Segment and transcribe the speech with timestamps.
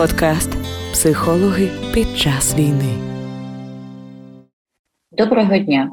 [0.00, 0.50] Подкаст
[0.92, 2.94] Психологи під час війни.
[5.12, 5.90] Доброго дня.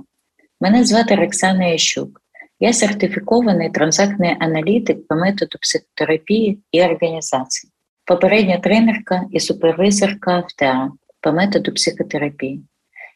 [0.61, 2.21] Мене звати Роксана Ящук.
[2.59, 7.71] Я сертифікований транзактний аналітик по методу психотерапії і організації,
[8.05, 12.63] попередня тренерка і супервизорка в по методу психотерапії.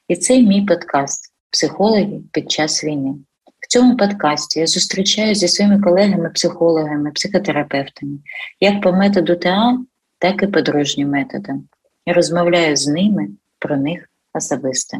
[0.08, 3.14] І це мій подкаст Психологи під час війни.
[3.60, 8.18] В цьому подкасті я зустрічаюся зі своїми колегами-психологами, психотерапевтами,
[8.60, 9.78] як по методу ТА,
[10.22, 11.68] так і по дружнім методам.
[12.06, 13.28] Я розмовляю з ними
[13.60, 14.98] про них особисто.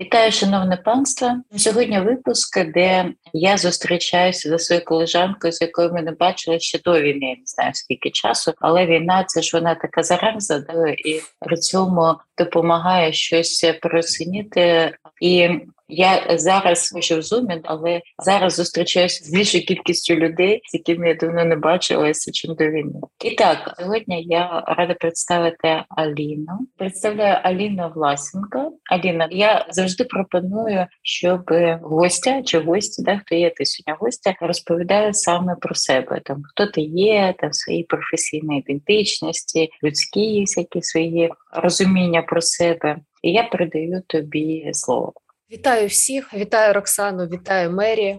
[0.00, 1.36] Вітаю, шановне панство.
[1.56, 7.00] Сьогодні випуск, де я зустрічаюся за своєю колежанкою, з якою ми не бачили ще до
[7.00, 11.56] війни, не знаю скільки часу, але війна це ж вона така зараза, да, і при
[11.56, 14.96] цьому допомагає щось просиніти.
[15.20, 15.48] І
[15.88, 21.14] я зараз ще в зумі, але зараз зустрічаюся з більшою кількістю людей, з якими я
[21.14, 23.00] давно не бачилася, чим до війни.
[23.24, 26.58] І так, сьогодні я рада представити Аліну.
[26.76, 28.72] Представляю Аліну Власенко.
[28.90, 31.40] Аліна, я завжди пропоную, щоб
[31.82, 36.20] гостя чи гості, да, хто є ти сьогодні гостя, розповідає саме про себе.
[36.24, 42.96] Там хто ти є, там свої професійні ідентичності, людські всякі свої розуміння про себе.
[43.22, 45.12] І я передаю тобі слово.
[45.52, 48.18] Вітаю всіх, вітаю Роксану, вітаю Мері.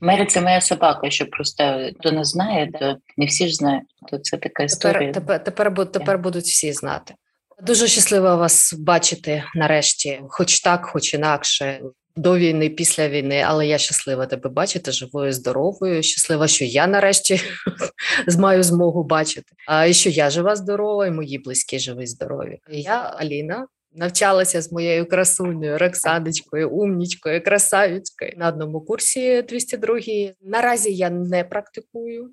[0.00, 3.84] Мері це моя собака, що просто хто не знає, то не всі ж знають.
[4.10, 5.12] То це така історія.
[5.12, 7.14] Тепер тепер, тепер, тепер будуть всі знати.
[7.62, 11.80] Дуже щаслива вас бачити нарешті, хоч так, хоч інакше.
[12.16, 16.02] До війни, після війни, але я щаслива тебе бачити, живою, здоровою.
[16.02, 17.40] Щаслива, що я нарешті
[18.38, 19.52] маю змогу бачити.
[19.66, 22.58] А і що я жива, здорова, і мої близькі живі, здорові.
[22.68, 29.98] Я Аліна, навчалася з моєю красунею Роксаночкою, умнічкою, красавицькою на одному курсі 202
[30.42, 32.30] Наразі я не практикую.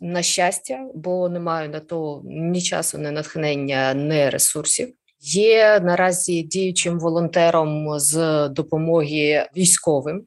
[0.00, 4.94] На щастя, бо не маю на то ні часу, ні натхнення, ні ресурсів.
[5.20, 10.26] Є наразі діючим волонтером з допомоги військовим.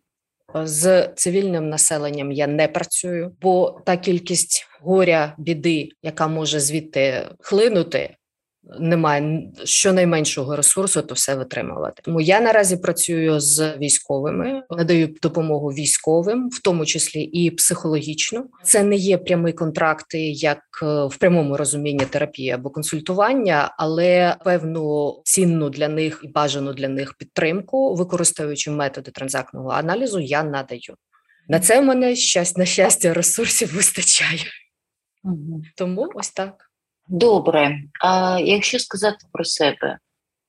[0.64, 8.16] З цивільним населенням я не працюю, бо та кількість горя, біди, яка може звідти хлинути,
[8.80, 12.02] немає щонайменшого ресурсу, то все витримувати.
[12.06, 18.46] Тому я наразі працюю з військовими, надаю допомогу військовим, в тому числі і психологічно.
[18.64, 25.16] Це не є прямий контракти, як е, в прямому розумінні терапії або консультування, але певну
[25.24, 30.96] цінну для них і бажану для них підтримку, використовуючи методи транзактного аналізу, я надаю.
[31.48, 34.46] На це в мене щастя, на щастя ресурсів вистачає.
[35.24, 35.62] Угу.
[35.76, 36.72] Тому ось так.
[37.08, 39.98] Добре, а якщо сказати про себе,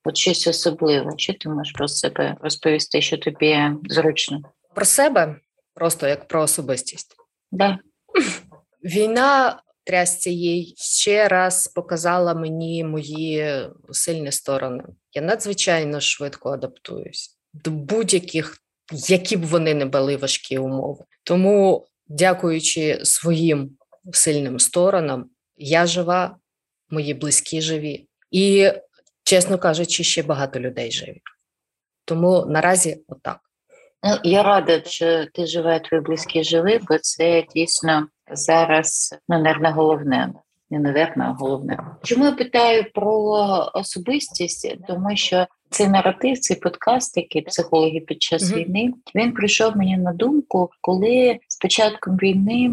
[0.04, 3.58] от щось особливе, що ти можеш про себе розповісти, що тобі
[3.88, 4.42] зручно?
[4.74, 5.36] Про себе
[5.74, 7.16] просто як про особистість.
[7.52, 7.78] Да.
[8.84, 14.84] Війна трясця їй ще раз показала мені мої сильні сторони.
[15.12, 18.58] Я надзвичайно швидко адаптуюсь до будь-яких,
[18.92, 21.04] які б вони не були важкі умови.
[21.24, 23.70] Тому, дякуючи своїм
[24.12, 26.36] сильним сторонам, я жива,
[26.90, 28.70] мої близькі живі, і,
[29.24, 31.20] чесно кажучи, ще багато людей живі.
[32.04, 33.40] Тому наразі отак.
[34.02, 39.72] Ну, я рада, що ти живе, твої близькі живі, бо це дійсно зараз, ну, наверное,
[39.72, 40.32] головне.
[40.70, 41.78] Не наверно, а головне.
[42.02, 43.12] Чому я питаю про
[43.74, 44.76] особистість?
[44.88, 48.56] Тому що цей наратив, цей подкаст, який психологи під час mm-hmm.
[48.56, 52.70] війни, він прийшов мені на думку, коли з початком війни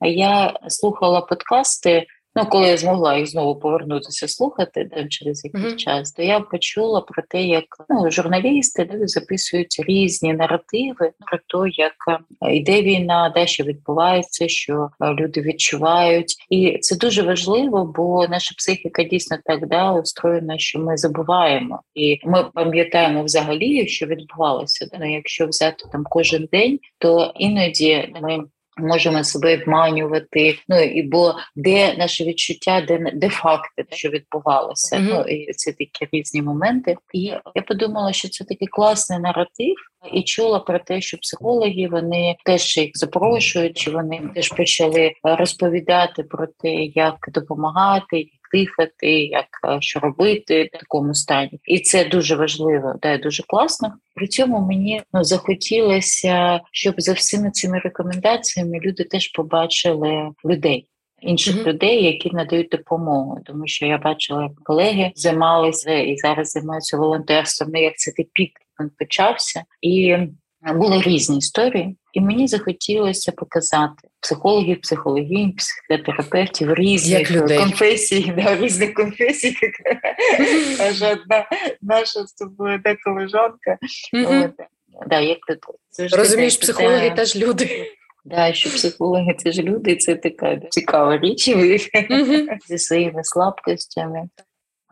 [0.00, 2.06] я слухала подкасти
[2.36, 5.76] Ну, коли я змогла їх знову повернутися слухати де, через якийсь mm-hmm.
[5.76, 11.70] час, то я почула про те, як ну, журналісти де, записують різні наративи про те,
[11.70, 11.94] як
[12.42, 18.28] е, йде війна, де що відбувається, що е, люди відчувають, і це дуже важливо, бо
[18.28, 24.88] наша психіка дійсно так да устроєна, що ми забуваємо, і ми пам'ятаємо взагалі, що відбувалося.
[25.00, 28.44] Ну, якщо взяти там кожен день, то іноді ми
[28.76, 30.58] можемо себе обманювати.
[30.68, 34.96] Ну і бо де наше відчуття, де де факти, що відбувалося.
[34.96, 35.08] Mm-hmm.
[35.10, 36.96] Ну і це такі різні моменти.
[37.12, 37.20] І
[37.54, 39.74] я подумала, що це такий класний наратив,
[40.12, 46.46] і чула про те, що психологи вони теж їх запрошують, вони теж почали розповідати про
[46.46, 52.94] те, як допомагати дихати, як е, що робити в такому стані, і це дуже важливо,
[53.02, 53.94] да, дуже класно.
[54.14, 60.88] При цьому мені ну захотілося, щоб за всіми цими рекомендаціями люди теж побачили людей.
[61.20, 61.66] Інших mm-hmm.
[61.66, 67.70] людей, які надають допомогу, тому що я бачила, як колеги займалися і зараз займаються волонтерством.
[67.74, 70.16] Ну, як це пік він почався, і
[70.72, 77.58] були різні історії, і мені захотілося показати психологів, психологінь, психотерапевтів різних людей.
[77.58, 79.56] конфесій, да, різних конфесій,
[80.78, 81.46] каже одна
[81.82, 83.78] наша з тобою де колежанка.
[84.12, 85.40] Як
[86.12, 87.86] Розумієш, психологи теж люди.
[88.24, 91.48] да, що психологи це ж люди, це така цікава річ
[92.68, 94.22] зі своїми слабкостями.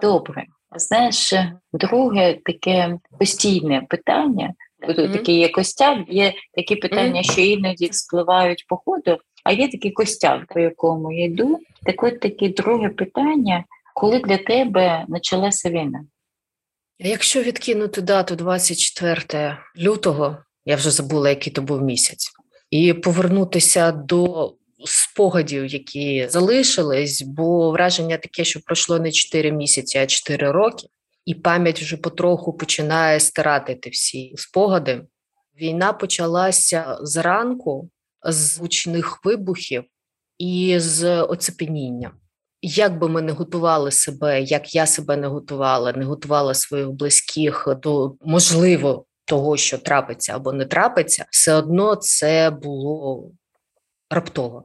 [0.00, 0.44] Добре.
[0.76, 1.34] Знаєш,
[1.72, 4.54] друге таке постійне питання.
[4.88, 5.12] Мгм.
[5.12, 10.46] такий є костяк, є такі питання, що іноді спливають по ходу, а є такий костяк,
[10.54, 11.58] по якому я йду.
[11.84, 13.64] Так от таке друге питання:
[13.94, 16.04] коли для тебе почалася війна?
[16.98, 22.30] Якщо відкинути дату 24 лютого, я вже забула, який то був місяць,
[22.70, 24.52] і повернутися до
[24.84, 30.86] спогадів, які залишились, бо враження таке, що пройшло не 4 місяці, а 4 роки,
[31.24, 35.02] і пам'ять вже потроху починає стирати всі спогади.
[35.60, 37.90] Війна почалася зранку
[38.24, 39.84] з гучних вибухів
[40.38, 42.12] і з оцепеніння.
[42.62, 47.68] Як би ми не готували себе, як я себе не готувала, не готувала своїх близьких
[47.82, 53.30] до можливо того, що трапиться або не трапиться, все одно це було
[54.10, 54.64] раптово.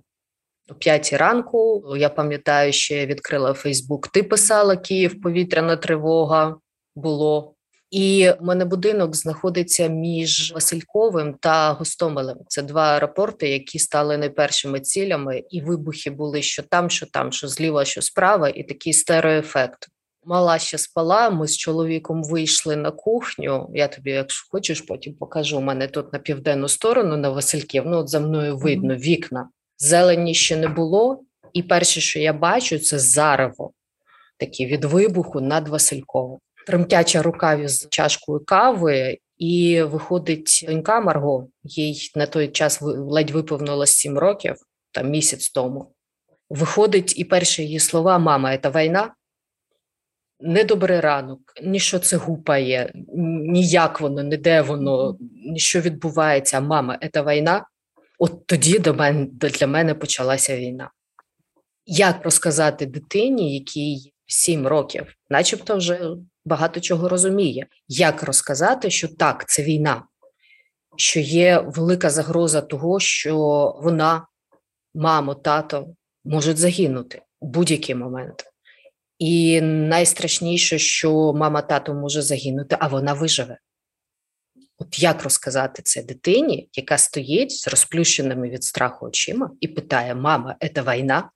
[0.69, 4.07] О п'ятій ранку я пам'ятаю, що відкрила Фейсбук.
[4.07, 6.55] Ти писала Київ, повітряна тривога
[6.95, 7.53] було.
[7.91, 12.37] І в мене будинок знаходиться між Васильковим та Гостомелем.
[12.47, 17.47] Це два аеропорти, які стали найпершими цілями, і вибухи були що там, що там, що
[17.47, 19.87] зліва, що справа, і такий стереоефект.
[20.25, 21.29] Мала ще спала.
[21.29, 23.69] Ми з чоловіком вийшли на кухню.
[23.73, 25.57] Я тобі, якщо хочеш, потім покажу.
[25.57, 27.83] У мене тут на південну сторону на Васильків.
[27.85, 29.49] Ну от за мною видно вікна.
[29.77, 33.73] Зелені ще не було, і перше, що я бачу, це зарево
[34.37, 36.39] такі від вибуху над Васильковим.
[36.67, 41.47] Тремтяча рукаві з чашкою кави, і виходить донька Марго.
[41.63, 44.55] Їй на той час ледь виповнилось сім років,
[44.91, 45.93] там місяць тому.
[46.49, 49.13] Виходить, і перші її слова: Мама, це війна.
[50.39, 52.91] Недобрий ранок, ні що це гупає,
[53.47, 56.59] ніяк воно, не де воно, ні відбувається.
[56.59, 57.65] Мама, це війна.
[58.17, 60.91] От тоді до мене для мене почалася війна.
[61.85, 66.09] Як розказати дитині, якій 7 років, начебто вже
[66.45, 70.03] багато чого розуміє, як розказати, що так, це війна,
[70.97, 73.37] що є велика загроза того, що
[73.83, 74.27] вона,
[74.93, 75.87] мамо, тато
[76.25, 78.43] можуть загинути у будь-який момент.
[79.19, 83.57] І найстрашніше, що мама тато може загинути, а вона виживе.
[84.79, 90.55] От як розказати це дитині, яка стоїть з розплющеними від страху очима і питає: Мама,
[90.75, 91.29] це війна?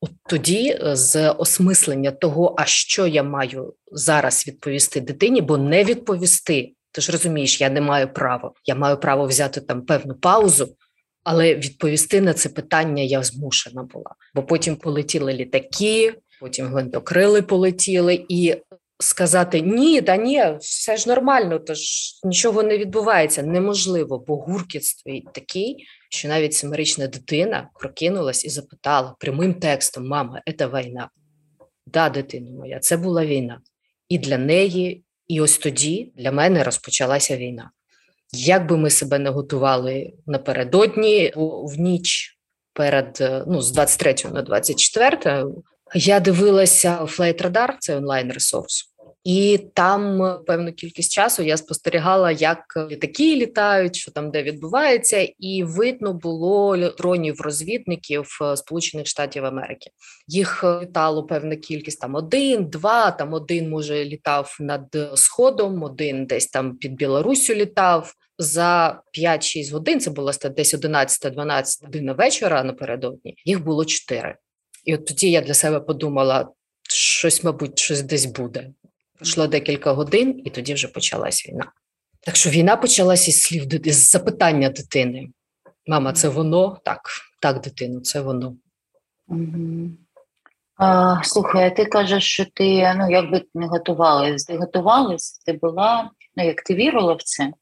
[0.00, 5.84] От тоді е, з осмислення того, а що я маю зараз відповісти дитині, бо не
[5.84, 6.72] відповісти.
[6.92, 8.52] Ти ж розумієш, я не маю права.
[8.64, 10.76] Я маю право взяти там певну паузу,
[11.24, 14.14] але відповісти на це питання я змушена була.
[14.34, 18.56] Бо потім полетіли літаки, потім гвинтокрили полетіли, і
[19.00, 21.80] сказати ні, та ні, все ж нормально, тож
[22.24, 23.42] нічого не відбувається.
[23.42, 30.42] Неможливо, бо гуркіт стоїть такий, що навіть семирічна дитина прокинулась і запитала прямим текстом: Мама,
[30.58, 31.10] це війна.
[31.86, 33.60] Да, дитино моя, це була війна.
[34.08, 37.70] І для неї, і ось тоді для мене розпочалася війна.
[38.32, 42.38] Як би ми себе не готували напередодні в ніч
[42.72, 45.44] перед е, ну, з 23 на 24,
[45.94, 48.89] я дивилася Flight Radar, це онлайн ресурс.
[49.24, 52.58] І там е, певну кількість часу я спостерігала, як
[52.90, 59.90] літаки літають, що там де відбувається, і видно було дронів розвідників е, Сполучених Штатів Америки.
[60.26, 63.10] Їх е, літало певна кількість там один, два.
[63.10, 68.14] Там один може літав над сходом, один десь там під Білоруссю літав.
[68.38, 73.34] За 5-6 годин це було десь 11-12 годин вечора напередодні.
[73.44, 74.36] Їх було чотири.
[74.84, 76.48] І от тоді я для себе подумала,
[76.90, 78.70] щось, мабуть, щось десь буде.
[79.20, 81.72] Пройшло декілька годин, і тоді вже почалась війна.
[82.20, 85.28] Так що війна почалася із слів з запитання дитини:
[85.86, 86.78] Мама, це воно?
[86.84, 87.00] Так,
[87.42, 88.56] так, дитино, це воно.
[89.28, 89.90] Угу.
[90.76, 94.44] А, слухай, а ти кажеш, що ти ну якби не готувалась.
[94.44, 97.52] Ти готувалась, ти була, ну як ти вірила в це,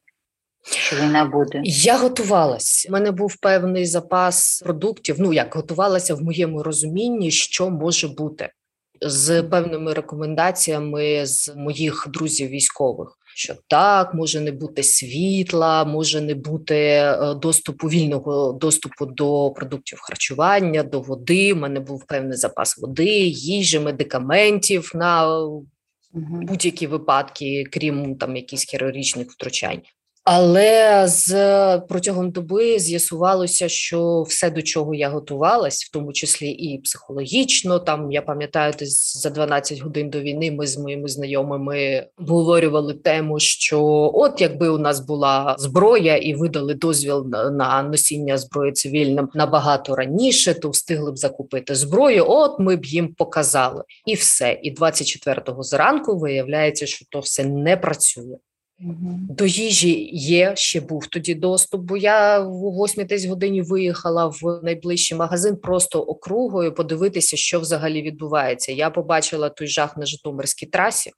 [0.64, 1.60] що війна буде?
[1.64, 2.86] Я готувалась.
[2.88, 5.16] У мене був певний запас продуктів.
[5.18, 8.50] Ну як готувалася в моєму розумінні, що може бути
[9.00, 13.18] з певними рекомендаціями з моїх друзів військових.
[13.34, 17.12] Що так, може не бути світла, може не бути
[17.42, 21.52] доступу вільного доступу до продуктів харчування, до води.
[21.52, 25.40] У мене був певний запас води, їжі, медикаментів на
[26.12, 29.80] будь-які випадки, крім там якісь хірургічних втручань.
[30.30, 31.32] Але з
[31.78, 37.78] протягом доби з'ясувалося, що все, до чого я готувалась, в тому числі і психологічно.
[37.78, 43.38] Там я пам'ятаю, десь за 12 годин до війни ми з моїми знайомими обговорювали тему,
[43.38, 49.96] що от якби у нас була зброя і видали дозвіл на носіння зброї цивільним набагато
[49.96, 52.24] раніше, то встигли б закупити зброю.
[52.28, 54.58] От ми б їм показали, і все.
[54.62, 58.36] І 24-го зранку виявляється, що то все не працює.
[59.28, 64.60] До їжі є ще був тоді доступ, бо я в 8 десь годині виїхала в
[64.62, 68.72] найближчий магазин просто округою подивитися, що взагалі відбувається.
[68.72, 71.10] Я побачила той жах на Житомирській трасі.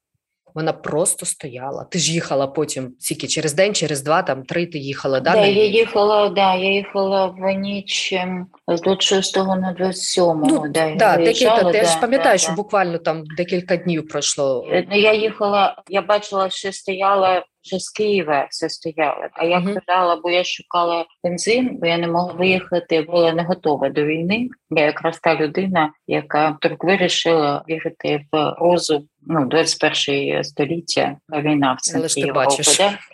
[0.55, 1.83] Вона просто стояла.
[1.83, 4.65] Ти ж їхала потім тільки через день, через два, там три.
[4.65, 6.29] Ти їхала да, да, я їхала.
[6.29, 10.23] Да, я їхала в ніч ем, з 26 на 27.
[10.25, 12.55] Ну, да, да, декілька, да, я ж пам'ятаю, да, що да.
[12.55, 14.67] буквально там декілька днів пройшло.
[14.71, 19.27] Е, ну, я їхала, я бачила, що стояла вже з Києва все стояло.
[19.33, 23.89] А я казала, бо я шукала бензин, бо я не могла виїхати, була не готова
[23.89, 24.49] до війни.
[24.69, 31.81] Я якраз та людина, яка вдруг вирішила вірити в розум ну 21 століття війна в
[31.81, 32.63] центрі Європи.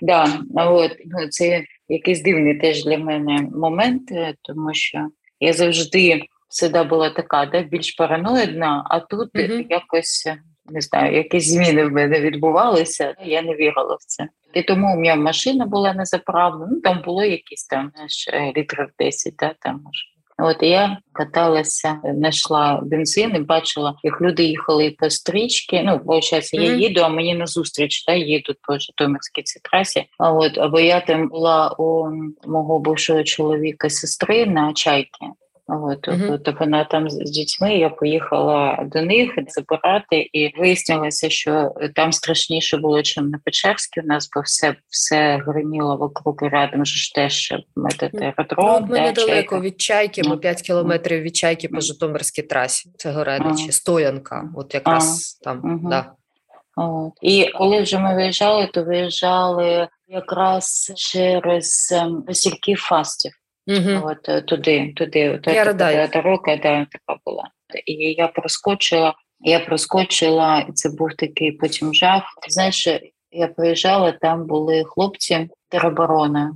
[0.01, 0.39] Да?
[0.51, 5.07] Да, от ну це якийсь дивний теж для мене момент, е, тому що
[5.39, 10.27] я завжди всегда була така, да, більш параноїдна, а тут mm якось
[10.69, 13.15] не знаю, якісь зміни в мене відбувалися.
[13.25, 14.27] Я не вірила в це.
[14.53, 16.67] І тому у мене машина була не заправлена.
[16.71, 20.03] Ну там було якісь там знаєш, літрів 10, да, там може.
[20.39, 25.81] От я каталася, знайшла бензин і бачила, як люди їхали по стрічки.
[25.85, 30.05] Ну, виходить, я їду, а мені назустріч та їдуть по Житомирській цій трасі.
[30.17, 32.11] А от або я там була у
[32.45, 35.25] мого бувшого чоловіка сестри на чайки.
[35.69, 36.39] От, uh-huh.
[36.39, 37.77] так вона там з дітьми.
[37.77, 44.01] Я поїхала до них забирати, і вияснилося, що там страшніше було, ніж на Печерській.
[44.01, 46.85] У нас бо все все гриміло вокруг і рядом.
[46.85, 47.53] ж теж
[48.21, 48.81] аеродром.
[48.81, 50.23] Ну, ми недалеко від чайки.
[50.23, 52.91] Ми 5 кілометрів від чайки по Житомирській трасі.
[52.97, 54.49] Це Гореничі, стоянка.
[54.55, 56.11] От якраз там да.
[56.75, 57.13] От.
[57.21, 63.31] І коли вже ми виїжджали, то виїжджали якраз через ем, Васильків Фастів.
[63.67, 64.01] Угу.
[64.03, 67.43] От е, туди, туди, я така дорога, да, така була.
[67.85, 72.23] І я проскочила, я проскочила, і це був такий потім жах.
[72.49, 72.87] Знаєш,
[73.31, 76.51] я приїжджала, там були хлопці тероборони,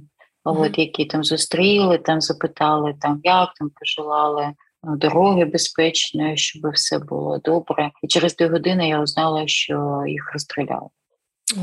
[0.45, 0.63] угу.
[0.63, 4.53] от які там зустріли, там запитали, там як там пожелали.
[4.83, 7.91] Ну, дороги безпечної, щоб все було добре.
[8.03, 10.87] І через дві години я узнала, що їх розстріляли.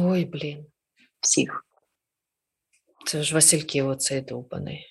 [0.00, 0.66] Ой, блін.
[1.20, 1.64] Всіх.
[3.06, 4.86] Це ж Васильків оцей довбаний.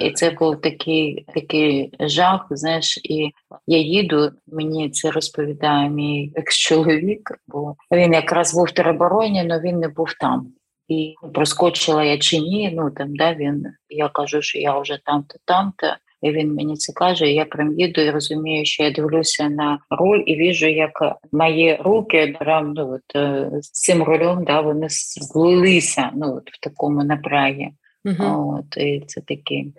[0.00, 2.46] І це був такий такий жах.
[2.50, 3.30] Знаєш, і
[3.66, 4.30] я їду.
[4.46, 10.14] Мені це розповідає мій екс-чоловік, бо він якраз був в теробороні, але він не був
[10.20, 10.46] там.
[10.88, 12.72] І проскочила я чи ні.
[12.76, 15.86] Ну там да він я кажу, що я вже там-то, там-то.
[16.22, 17.32] І він мені це каже.
[17.32, 22.36] Я прям їду і розумію, що я дивлюся на руль і віжу, як мої руки
[22.46, 27.68] ну, е, з цим рулем да, вони злилися ну, от, в такому напрягі.
[28.04, 28.58] Угу.
[28.58, 29.72] От, І це такий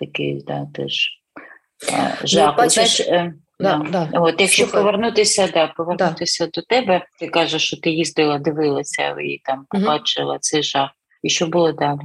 [0.00, 1.08] такий да, теж
[1.92, 2.54] ну, жах.
[2.58, 4.10] Ну, Знаєш, е, да, да.
[4.12, 4.82] От, Якщо Слухай.
[4.82, 6.50] повернутися, да, повернутися да.
[6.54, 10.38] до тебе, ти кажеш, що ти їздила, дивилася і там побачила угу.
[10.40, 10.90] цей жах.
[11.22, 12.00] І що було далі?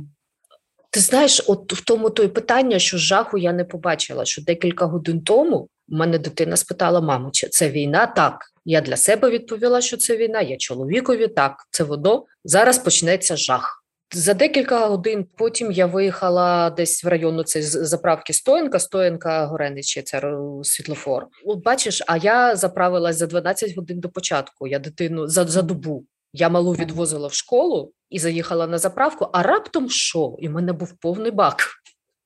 [0.91, 4.86] Ти знаєш, от в тому то й питання, що жаху я не побачила, що декілька
[4.86, 5.57] годин тому
[5.89, 8.05] у мене дитина спитала: маму, чи це війна?
[8.07, 8.45] Так.
[8.65, 10.41] Я для себе відповіла, що це війна.
[10.41, 12.25] Я чоловікові так, це воно.
[12.43, 13.85] Зараз почнеться жах.
[14.17, 20.22] За декілька годин потім я виїхала десь в району цієї заправки Стоянка, Стоянка Гореничі, це
[20.63, 21.27] світлофор.
[21.65, 24.67] Бачиш, а я заправилась за 12 годин до початку.
[24.67, 26.05] Я дитину за, за добу.
[26.34, 30.36] Я малу відвозила в школу і заїхала на заправку, а раптом що?
[30.39, 31.57] І в мене був повний бак.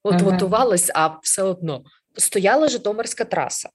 [0.04, 0.24] От ага.
[0.24, 1.84] готувалась, а все одно
[2.18, 3.70] стояла Житомирська траса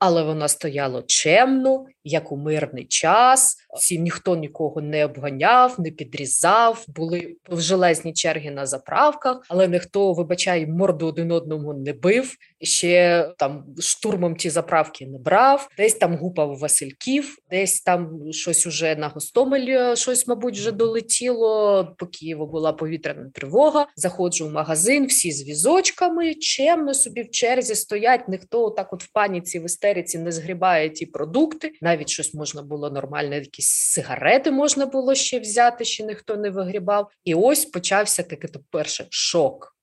[0.00, 3.56] але вона стояла чемно, як у мирний час.
[3.76, 6.84] Всі ніхто нікого не обганяв, не підрізав.
[6.88, 12.36] Були железні черги на заправках, але ніхто, вибачай, морду один одному не бив.
[12.62, 15.68] Ще там штурмом ті заправки не брав.
[15.76, 21.94] Десь там гупав Васильків, десь там щось уже на Гостомелі, щось, мабуть, вже долетіло.
[21.98, 23.86] По Києву була повітряна тривога.
[23.96, 28.28] Заходжу в магазин, всі з візочками, чемно собі в черзі стоять.
[28.28, 31.72] Ніхто так, от в паніці в істериці не згрібає ті продукти.
[31.90, 37.10] Навіть щось можна було нормальне, якісь сигарети можна було ще взяти, ще ніхто не вигрібав.
[37.24, 39.76] І ось почався такий то перше шок.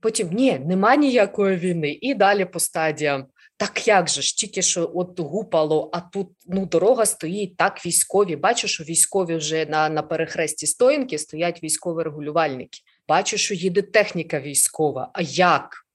[0.00, 3.26] Потім ні, нема ніякої війни, і далі по стадіям.
[3.56, 7.86] Так як же ж, тільки що от гупало, а тут ну дорога стоїть так.
[7.86, 8.36] Військові.
[8.36, 12.78] Бачу, що військові вже на на перехресті стоянки стоять військові регулювальники.
[13.08, 15.10] Бачу, що їде техніка військова.
[15.14, 15.86] А як?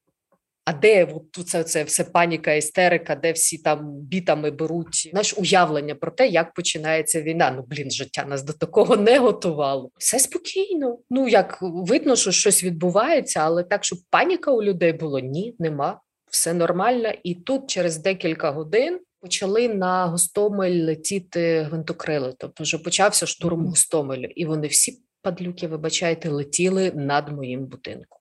[0.66, 5.96] А де от це, це все паніка, істерика, де всі там бітами беруть знаєш, уявлення
[5.96, 7.52] про те, як починається війна?
[7.52, 9.92] Ну блін, життя нас до такого не готувало.
[9.98, 10.98] Все спокійно.
[11.10, 16.02] Ну як видно, що щось відбувається, але так, щоб паніка у людей було ні, нема.
[16.32, 17.12] Все нормально.
[17.24, 22.34] І тут через декілька годин почали на Гостомель летіти гвинтокрили.
[22.38, 28.20] Тобто вже почався штурм Гостомелю, і вони всі падлюки, вибачайте, летіли над моїм будинком.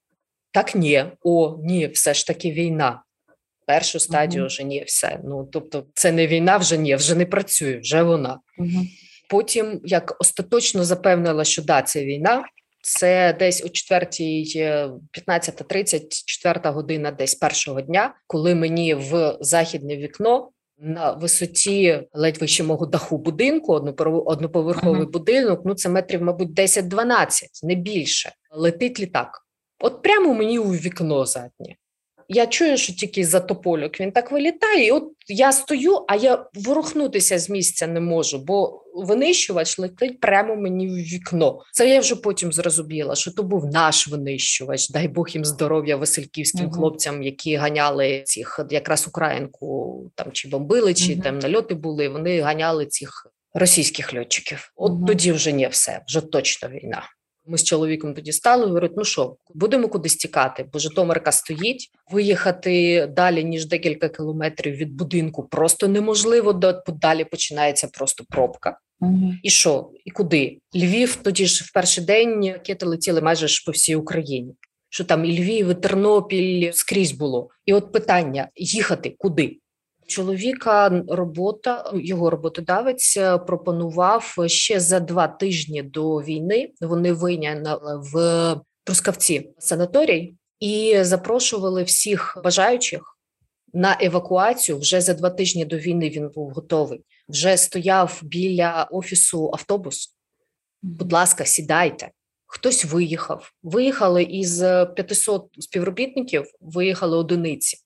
[0.54, 3.02] Так, ні, о, ні, все ж таки війна.
[3.66, 4.46] Першу стадію uh-huh.
[4.46, 5.20] вже ні, все.
[5.25, 8.40] Ну тобто, це не війна, вже ні, вже не працює, вже вона.
[8.58, 8.87] Uh-huh.
[9.30, 12.44] Потім як остаточно запевнила, що да, це війна.
[12.82, 21.12] Це десь о 4.15.30, 4 година, десь першого дня, коли мені в західне вікно на
[21.12, 23.73] висоті ледь вище мого даху будинку,
[24.26, 25.11] одноповерховий uh-huh.
[25.11, 25.61] будинок.
[25.64, 27.26] Ну це метрів, мабуть, 10-12,
[27.62, 28.32] не більше.
[28.50, 29.43] Летить літак.
[29.85, 31.76] От прямо мені у вікно заднє.
[32.29, 36.47] Я чую, що тільки за топольок він так вилітає, і от я стою, а я
[36.55, 41.61] ворухнутися з місця не можу, бо винищувач летить прямо мені в вікно.
[41.73, 44.88] Це я вже потім зрозуміла, що то був наш винищувач.
[44.91, 50.95] Дай Бог їм здоров'я васильківським uh хлопцям, які ганяли цих якраз українку там чи бомбили,
[50.95, 52.09] чи uh там нальоти були.
[52.09, 54.73] Вони ганяли цих російських льотчиків.
[54.76, 57.03] От uh тоді вже не все, вже точно війна.
[57.46, 58.66] Ми з чоловіком тоді стали.
[58.66, 61.90] Говорять, ну що, будемо кудись тікати, бо Житомирка стоїть.
[62.10, 66.52] Виїхати далі ніж декілька кілометрів від будинку просто неможливо.
[66.88, 68.78] далі починається просто пробка.
[69.00, 69.32] Угу.
[69.42, 69.90] І що?
[70.04, 70.58] І куди?
[70.74, 74.54] Львів тоді ж в перший день ракети летіли майже ж по всій Україні.
[74.88, 77.48] Що там і Львів, і Тернопіль скрізь було.
[77.66, 79.58] І от питання: їхати куди?
[80.06, 86.70] Чоловіка робота його роботодавець е, пропонував ще за два тижні до війни.
[86.80, 87.78] Вони вийняли
[88.12, 93.18] в Трускавці санаторій і запрошували всіх бажаючих
[93.73, 94.78] на евакуацію.
[94.78, 97.05] Вже за два тижні до війни він був готовий.
[97.29, 100.14] Вже стояв біля офісу автобус.
[100.83, 102.11] Будь ласка, сідайте.
[102.46, 103.52] Хтось виїхав.
[103.62, 104.59] Виїхали із
[104.96, 107.84] 500 співробітників, виїхали одиниці.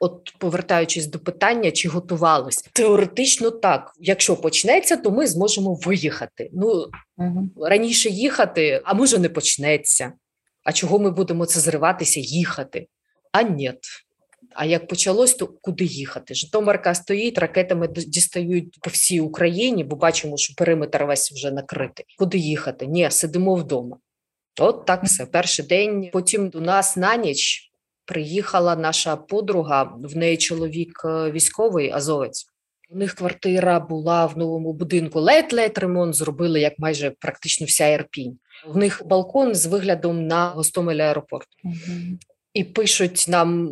[0.00, 3.92] От, повертаючись до питання, чи готувалися теоретично так.
[4.00, 6.50] Якщо почнеться, то ми зможемо виїхати.
[6.52, 7.48] Ну угу.
[7.56, 10.12] раніше їхати, а може не почнеться.
[10.64, 12.86] А чого ми будемо це зриватися, їхати?
[13.32, 13.72] А ні.
[14.54, 16.34] А як почалось, то куди їхати?
[16.34, 22.06] Житомирка стоїть, ракетами дістають по всій Україні, бо бачимо, що периметр весь вже накритий.
[22.18, 22.86] Куди їхати?
[22.86, 23.96] Ні, сидимо вдома.
[24.60, 25.26] От так все.
[25.26, 26.08] Перший день.
[26.12, 27.70] Потім до нас на ніч
[28.04, 32.46] приїхала наша подруга, в неї чоловік е, військовий азовець.
[32.90, 35.20] У них квартира була в новому будинку.
[35.20, 38.38] Ледь-ледь ремонт зробили як майже практично вся Ірпінь.
[38.66, 41.46] В них балкон з виглядом на Гостомель аеропорт.
[41.64, 41.74] Угу.
[42.54, 43.70] І пишуть нам: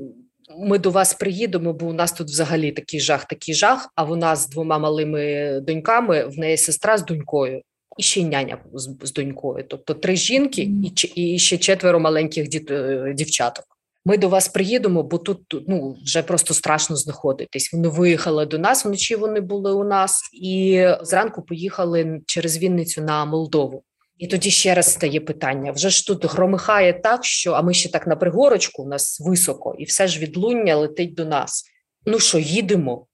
[0.58, 3.92] ми до вас приїдемо, бо у нас тут взагалі такий жах, такий жах.
[3.94, 7.62] А вона з двома малими доньками, в неї сестра з донькою,
[7.98, 9.64] і ще й няня з, з донькою.
[9.68, 10.68] Тобто три жінки
[11.14, 13.64] і і ще четверо маленьких е, дівчаток.
[14.04, 17.72] Ми до вас приїдемо, бо тут ну вже просто страшно знаходитись.
[17.72, 19.16] Вони виїхали до нас вночі.
[19.16, 23.84] Вони були у нас, і зранку поїхали через Вінницю на Молдову.
[24.18, 27.90] І тоді ще раз стає питання: вже ж тут громихає так, що а ми ще
[27.90, 31.64] так на пригорочку, у нас високо, і все ж відлуння летить до нас.
[32.06, 33.06] Ну що, їдемо?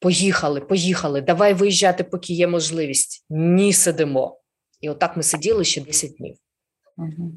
[0.00, 1.20] Поїхали, поїхали.
[1.20, 3.26] Давай виїжджати, поки є можливість.
[3.30, 4.40] Ні, сидимо.
[4.80, 6.36] І отак ми сиділи ще 10 днів.
[6.96, 7.32] Угу.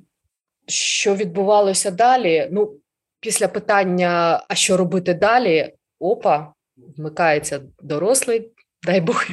[0.67, 2.49] Що відбувалося далі?
[2.51, 2.75] Ну,
[3.19, 5.73] після питання, а що робити далі?
[5.99, 6.53] Опа,
[6.97, 8.51] вмикається дорослий,
[8.83, 9.25] дай Бог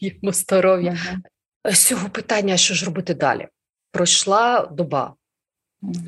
[0.00, 0.98] йому здоров'я.
[1.64, 3.48] З цього питання, що ж робити далі?
[3.92, 5.14] Пройшла доба.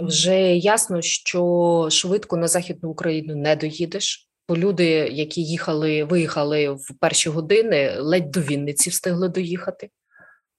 [0.01, 6.95] Вже ясно, що швидко на Західну Україну не доїдеш, бо люди, які їхали, виїхали в
[7.01, 9.91] перші години, ледь до Вінниці встигли доїхати.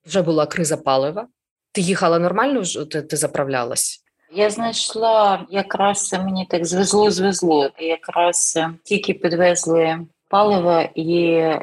[0.05, 1.27] Вже була криза палива.
[1.71, 2.63] Ти їхала нормально?
[2.91, 4.03] Ти, ти заправлялась?
[4.31, 7.69] Я знайшла якраз мені так звезло, звезло.
[7.79, 11.05] Якраз е, тільки підвезли паливо, і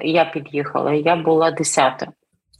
[0.02, 0.92] я під'їхала.
[0.92, 2.06] Я була десята.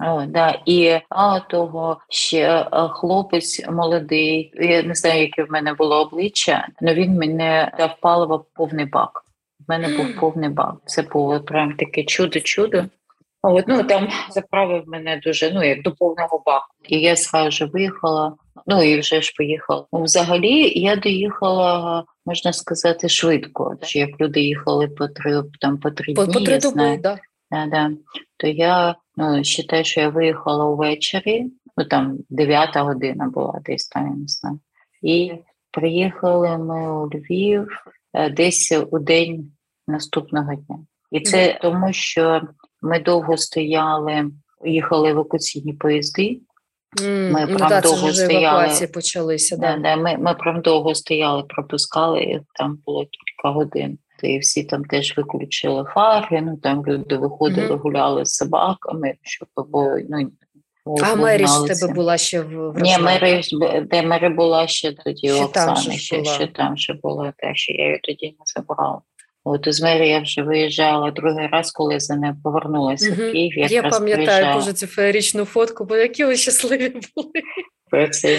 [0.00, 0.62] О, да.
[0.66, 4.52] І мало того, ще е, хлопець молодий.
[4.54, 9.22] Я не знаю, яке в мене було обличчя, але він мені дав паливо повний бак.
[9.60, 10.74] У мене був повний бак.
[10.86, 12.84] Це було прям таке чудо-чудо.
[13.42, 16.66] От, ну там заправив мене дуже ну як до повного баку.
[16.88, 18.34] І я сразу виїхала
[18.66, 19.86] Ну і вже ж поїхала.
[19.92, 23.76] Ну, взагалі я доїхала, можна сказати, швидко.
[23.94, 26.34] Як люди їхали по три там по три По, дні.
[26.34, 27.18] по три доби, да.
[27.50, 27.90] Да, да.
[28.36, 34.06] То я ну, вважаю, що я виїхала увечері, ну там дев'ята година була десь там,
[34.06, 34.60] я не знаю.
[35.02, 35.32] І
[35.70, 37.68] приїхали ми у Львів
[38.12, 39.52] е, десь у день
[39.88, 40.78] наступного дня.
[41.10, 42.42] І це тому, що
[42.82, 44.30] ми довго стояли,
[44.64, 46.40] їхали евакуаційні поїзди.
[47.02, 48.87] М, Ми ну, прям да, довго вже стояли.
[48.94, 49.56] почалися.
[49.56, 49.96] Да, Да.
[49.96, 53.98] ми, ми прям довго стояли, пропускали, і там було кілька годин.
[54.22, 57.78] І всі там теж виключили фари, ну там люди виходили, Мгм.
[57.78, 60.30] гуляли з собаками, щоб було, ну,
[61.04, 62.98] А Мері ж тебе була ще в, Ні.
[62.98, 63.42] Мері,
[63.90, 67.54] де Мері була ще тоді Ще у там ще ще, ще там ще була, та
[67.54, 69.00] що я її тоді не забрала.
[69.48, 73.28] От із Мері я вже виїжджала другий раз, коли за нею повернулася Мгм.
[73.28, 73.59] в Київ.
[73.59, 77.30] Я якраз пам'ятаю боже цю феєрічну фотку, бо які ви щасливі були.
[77.90, 78.38] про це,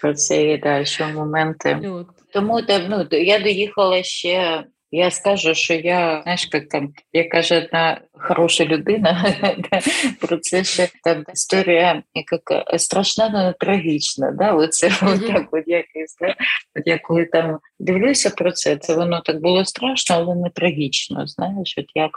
[0.00, 1.80] про це да, що моменти.
[1.84, 2.06] От.
[2.32, 4.64] Тому ну, я доїхала ще.
[4.90, 9.34] Я скажу, що я, знаєш, як там, як каже одна хороша людина
[10.20, 14.32] про це, що там історія яка страшна, але трагічна.
[14.32, 14.52] Да?
[14.52, 16.34] Оце от так, от якось, да?
[16.76, 21.26] От я коли там дивлюся про це, це воно так було страшно, але не трагічно.
[21.26, 22.10] Знаєш, от як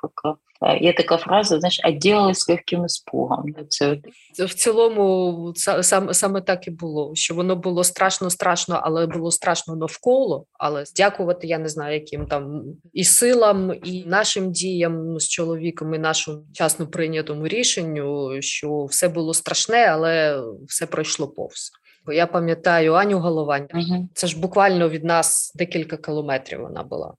[0.61, 3.45] е, є така фраза, знаєш, «отделалась легким испугом.
[3.69, 3.99] Це от
[4.33, 9.07] Це В цілому са- сам, саме так і було, що воно було страшно, страшно, але
[9.07, 10.45] було страшно навколо.
[10.53, 15.93] Але дякувати, я не знаю, яким там і силам, і нашим діям ну, з чоловіком,
[15.93, 21.71] і нашому вчасно прийнятому рішенню, що все було страшне, але все пройшло повз.
[22.07, 24.09] Бо я пам'ятаю Аню Головань, Мгм.
[24.13, 27.13] це ж буквально від нас декілька кілометрів вона була.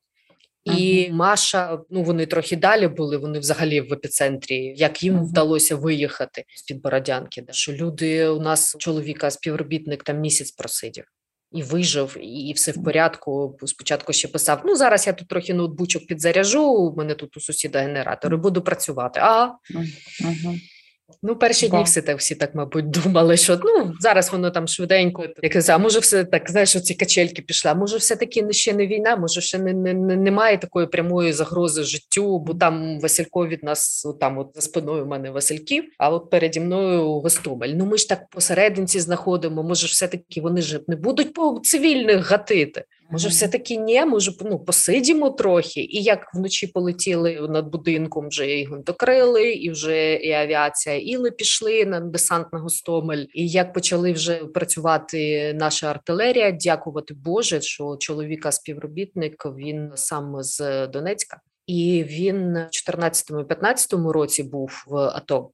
[0.64, 4.74] І Маша, ну вони трохи далі були, вони взагалі в епіцентрі.
[4.76, 5.24] Як їм Мгм.
[5.26, 7.42] вдалося виїхати з під Бородянки?
[7.42, 11.04] да, Що люди у нас чоловіка, співробітник там місяць просидів
[11.52, 13.56] і вижив, і все в порядку.
[13.66, 16.64] Спочатку ще писав: ну зараз я тут трохи ноутбучок підзаряжу.
[16.72, 19.20] У мене тут у сусіда генератори, буду працювати.
[19.22, 19.46] А
[20.24, 20.60] Мгм.
[21.22, 25.24] Ну, перші дні всі так всі так, мабуть, думали, що ну зараз воно там швиденько.
[25.42, 27.74] Я казав, а може, все так знаєш, ці качельки пішла.
[27.74, 31.32] Може, все таки не ще не війна, може, ще не, не, не немає такої прямої
[31.32, 36.10] загрози життю, бо там Василько від нас там, от за спиною у мене Васильків, а
[36.10, 37.74] от переді мною Гостомель.
[37.74, 39.62] Ну ми ж так посерединці знаходимо.
[39.62, 42.84] Може, все таки вони ж не будуть по цивільних гатити.
[43.10, 45.80] Може, все таки ні, може, ну посидімо трохи.
[45.80, 51.84] І як вночі полетіли над будинком, вже і гвинтокрили, і вже і авіація іли пішли
[51.84, 53.24] на десант на Гостомель.
[53.34, 60.86] І як почали вже працювати наша артилерія, дякувати Боже, що чоловіка співробітник він сам з
[60.86, 65.50] Донецька, і він в 14-15 році був в АТО.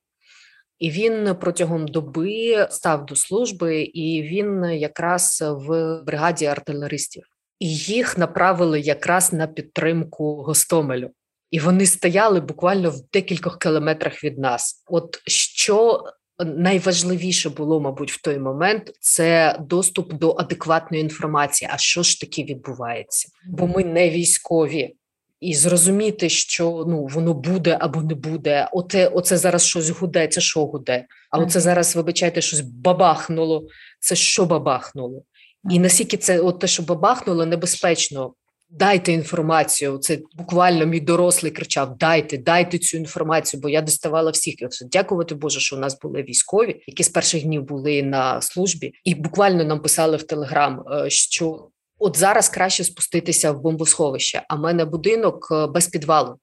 [0.79, 7.34] І він протягом доби став до служби, і він якраз в бригаді артилеристів.
[7.59, 11.11] І їх направили якраз на підтримку Гостомелю.
[11.51, 14.83] І вони стояли буквально в декількох кілометрах від нас.
[14.87, 16.05] От що
[16.39, 21.71] найважливіше було, мабуть, в той момент це доступ до адекватної інформації.
[21.73, 23.29] А що ж таки відбувається?
[23.47, 24.97] Бо ми не військові.
[25.41, 28.69] І зрозуміти, що ну воно буде або не буде.
[28.73, 31.07] Оце, оце зараз щось гуде, це що гуде?
[31.31, 33.67] А оце зараз, вибачайте, щось бабахнуло.
[34.01, 35.23] Це що бабахнуло?
[35.71, 38.35] І наскільки це от те, що бабахнуло, небезпечно.
[38.71, 39.99] Дайте інформацію.
[39.99, 44.55] Це буквально мій дорослий кричав: Дайте, дайте цю інформацію, бо я доставала всіх.
[44.93, 49.15] Дякувати Боже, що у нас були військові, які з перших днів були на службі, і
[49.15, 54.61] буквально нам писали в Телеграм, е, що от зараз краще спуститися в бомбосховище, а в
[54.61, 56.39] мене будинок е, без підвалу.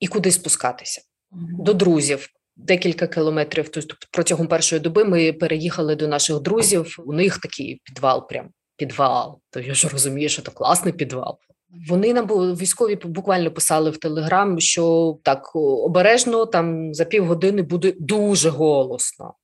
[0.00, 1.02] І куди спускатися?
[1.58, 2.28] До друзів.
[2.56, 3.68] Декілька кілометрів.
[3.68, 6.96] Тобто протягом першої доби ми переїхали до наших друзів.
[7.06, 9.40] У них такий підвал, прям підвал.
[9.50, 11.38] То я ж розумію, що це класний підвал.
[11.88, 18.50] Вони нам військові буквально писали в телеграм, що так обережно там за півгодини буде дуже
[18.50, 19.34] голосно.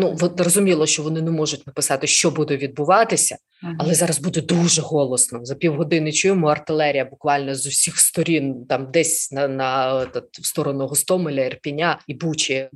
[0.00, 3.36] Ну, от зрозуміло, що вони не можуть написати, що буде відбуватися,
[3.78, 5.40] але зараз буде дуже голосно.
[5.42, 9.96] За півгодини чуємо артилерія буквально з усіх сторін, там десь на, на
[10.32, 12.68] в сторону Гостомеля, Ірпіня і Бучі.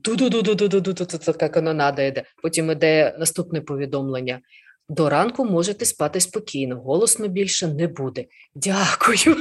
[1.24, 2.22] Така канонада йде.
[2.42, 4.40] Потім іде наступне повідомлення.
[4.88, 8.24] До ранку можете спати спокійно, голосно більше не буде.
[8.54, 9.36] Дякую.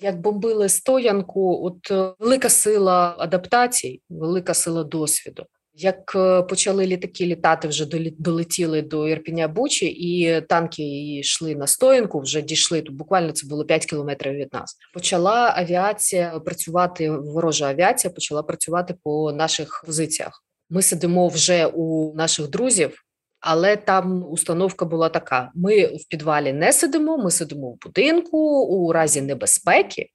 [0.00, 5.46] Як бомбили стоянку, от велика сила адаптацій, велика сила досвіду.
[5.82, 7.86] Як е, почали літаки літати, вже
[8.18, 10.82] долетіли до Ірпіня Бучі, і танки
[11.18, 12.96] йшли на стоянку, вже дійшли тут.
[12.96, 14.76] Буквально це було 5 кілометрів від нас.
[14.94, 20.44] Почала авіація працювати, ворожа авіація почала працювати по наших позиціях.
[20.70, 23.04] Ми сидимо вже у наших друзів
[23.40, 28.92] Але там установка була така: ми в підвалі не сидимо, ми сидимо в будинку у
[28.92, 30.06] разі небезпеки.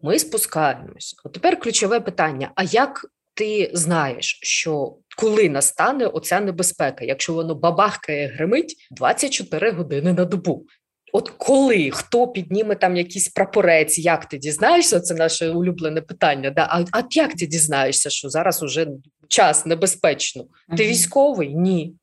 [0.00, 1.20] Ми спускаємось.
[1.24, 7.54] От тепер ключове питання: а як ти знаєш, що коли настане оця небезпека, якщо воно
[7.54, 10.66] бабахкає, гримить 24 години на добу?
[11.12, 15.00] От коли хто підніме там якийсь прапорець, як ти дізнаєшся?
[15.00, 16.50] Це наше улюблене питання.
[16.50, 16.68] Да?
[16.70, 18.86] А, а як ти дізнаєшся, що зараз уже
[19.28, 20.44] час небезпечно?
[20.76, 21.54] Ти військовий?
[21.54, 21.94] Ні.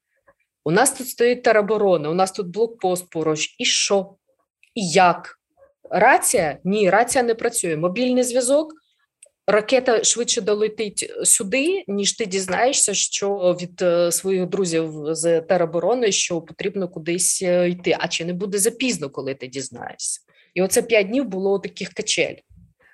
[0.63, 3.55] У нас тут стоїть тероборона, у нас тут блокпост поруч.
[3.57, 4.15] І що?
[4.75, 5.39] І як?
[5.89, 6.57] Рація?
[6.63, 7.77] Ні, рація не працює.
[7.77, 8.73] Мобільний зв'язок.
[9.47, 16.41] Ракета швидше долетить сюди, ніж ти дізнаєшся, що від е, своїх друзів з тероборони що
[16.41, 17.97] потрібно кудись е, йти.
[17.99, 20.21] А чи не буде запізно, коли ти дізнаєшся?
[20.54, 22.36] І оце п'ять днів було таких качель.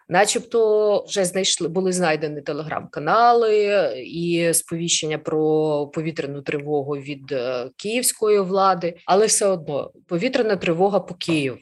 [0.10, 8.98] Начебто вже знайшли були знайдені телеграм-канали і сповіщення про повітряну тривогу від е, київської влади,
[9.06, 11.58] але все одно повітряна тривога по Києву.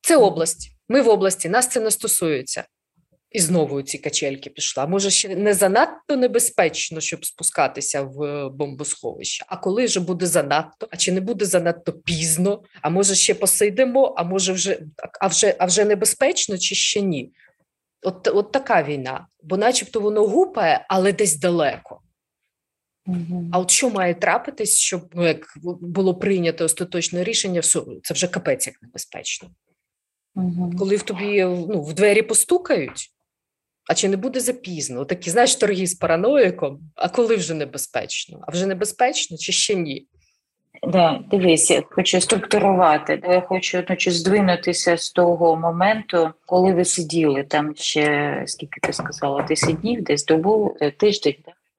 [0.00, 0.72] Це область.
[0.88, 2.64] Ми в області, нас це не стосується.
[3.36, 4.86] І знову ці качельки пішла.
[4.86, 9.44] Може, ще не занадто небезпечно, щоб спускатися в бомбосховище.
[9.48, 12.62] А коли вже буде занадто, а чи не буде занадто пізно?
[12.82, 14.14] А може ще посидимо?
[14.16, 14.78] А може вже
[15.20, 17.32] а вже а вже небезпечно, чи ще ні?
[18.02, 22.00] От от така війна, бо, начебто, воно гупає, але десь далеко.
[23.06, 23.48] Угу.
[23.52, 27.62] А от що має трапитись, щоб ну, як було прийнято остаточне рішення,
[28.02, 29.50] це вже капець як небезпечно.
[30.34, 30.72] Угу.
[30.78, 33.12] Коли в тобі ну, в двері постукають,
[33.88, 35.04] а чи не буде запізно?
[35.04, 38.40] Такі, знаєш, торги з параноїком, а коли вже небезпечно?
[38.48, 40.06] А вже небезпечно чи ще ні?
[40.82, 43.22] Да, дивись, я хочу структурувати.
[43.28, 49.42] Я хочу одночасно здвинутися з того моменту, коли ви сиділи там ще скільки ти сказала,
[49.42, 51.34] 10 днів, десь добу, е, тиждень.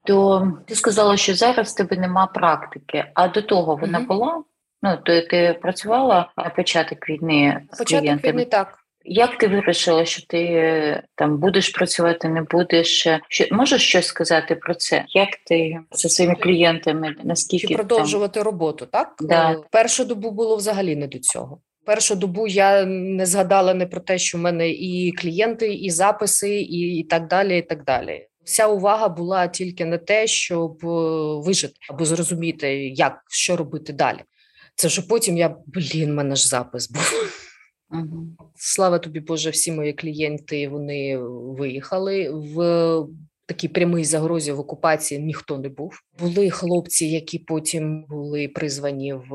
[0.05, 4.07] То ти сказала, що зараз в тебе нема практики, а до того вона mm-hmm.
[4.07, 4.43] була.
[4.81, 8.33] Ну то ти працювала на початок війни з початок клієнтами?
[8.33, 8.86] війни так.
[9.09, 13.07] Як ти вирішила, що ти там будеш працювати, не будеш?
[13.29, 15.05] Що можеш щось сказати про це?
[15.09, 18.43] Як ти зі своїми клієнтами наскільки Чи продовжувати там...
[18.43, 18.85] роботу?
[18.85, 19.51] Так да.
[19.51, 21.61] Е, першу добу було взагалі не до цього.
[21.85, 26.49] Першу добу я не згадала не про те, що в мене і клієнти, і записи,
[26.49, 27.57] і, і так далі.
[27.57, 28.27] і так далі.
[28.43, 30.87] Вся увага була тільки на те, щоб е,
[31.45, 34.19] вижити або зрозуміти, як що робити далі.
[34.75, 37.46] Це вже потім я блін, мене ж запис був.
[38.55, 41.17] Слава тобі, Боже, всі мої клієнти вони
[41.57, 42.57] виїхали в
[43.47, 46.01] такій прямій загрозі в окупації ніхто не був.
[46.19, 49.29] Були хлопці, які потім були призвані в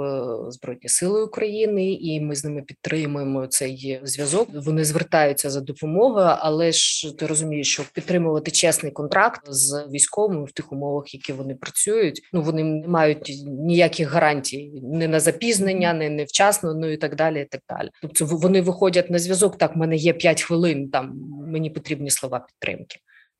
[0.51, 4.48] Збройні Сили України, і ми з ними підтримуємо цей зв'язок.
[4.55, 10.53] Вони звертаються за допомогою, але ж ти розумієш, що підтримувати чесний контракт з військовими в
[10.53, 12.22] тих умовах, які вони працюють.
[12.33, 17.40] Ну вони не мають ніяких гарантій не на запізнення, не невчасно, ну і так далі.
[17.42, 17.88] І так далі.
[18.03, 19.59] Тобто вони виходять на зв'язок.
[19.59, 20.90] Так, в мене є 5 хвилин.
[20.90, 21.14] Там
[21.46, 22.96] мені потрібні слова підтримки.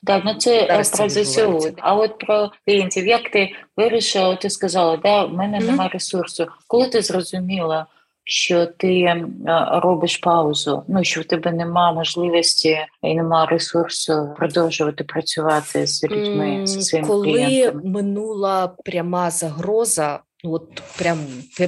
[0.07, 1.75] Так, ну це Зараз про ЗСУ.
[1.79, 5.67] А от про клієнтів, як ти вирішила, ти сказала, да, в мене mm-hmm.
[5.67, 6.47] немає ресурсу.
[6.67, 7.87] Коли ти зрозуміла,
[8.25, 9.25] що ти
[9.73, 16.45] робиш паузу, ну що в тебе немає можливості і немає ресурсу продовжувати працювати з людьми,
[16.45, 16.67] mm-hmm.
[16.67, 17.91] зі своїми Коли клієнтами?
[17.91, 21.19] минула пряма загроза, От прям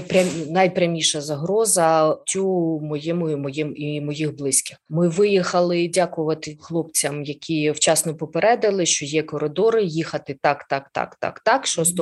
[0.08, 2.44] прям найпряміша загроза цю
[2.82, 4.76] моєму і моїм і моїх близьких.
[4.88, 9.84] Ми виїхали дякувати хлопцям, які вчасно попередили, що є коридори.
[9.84, 11.66] Їхати так, так, так, так, так.
[11.66, 12.00] 6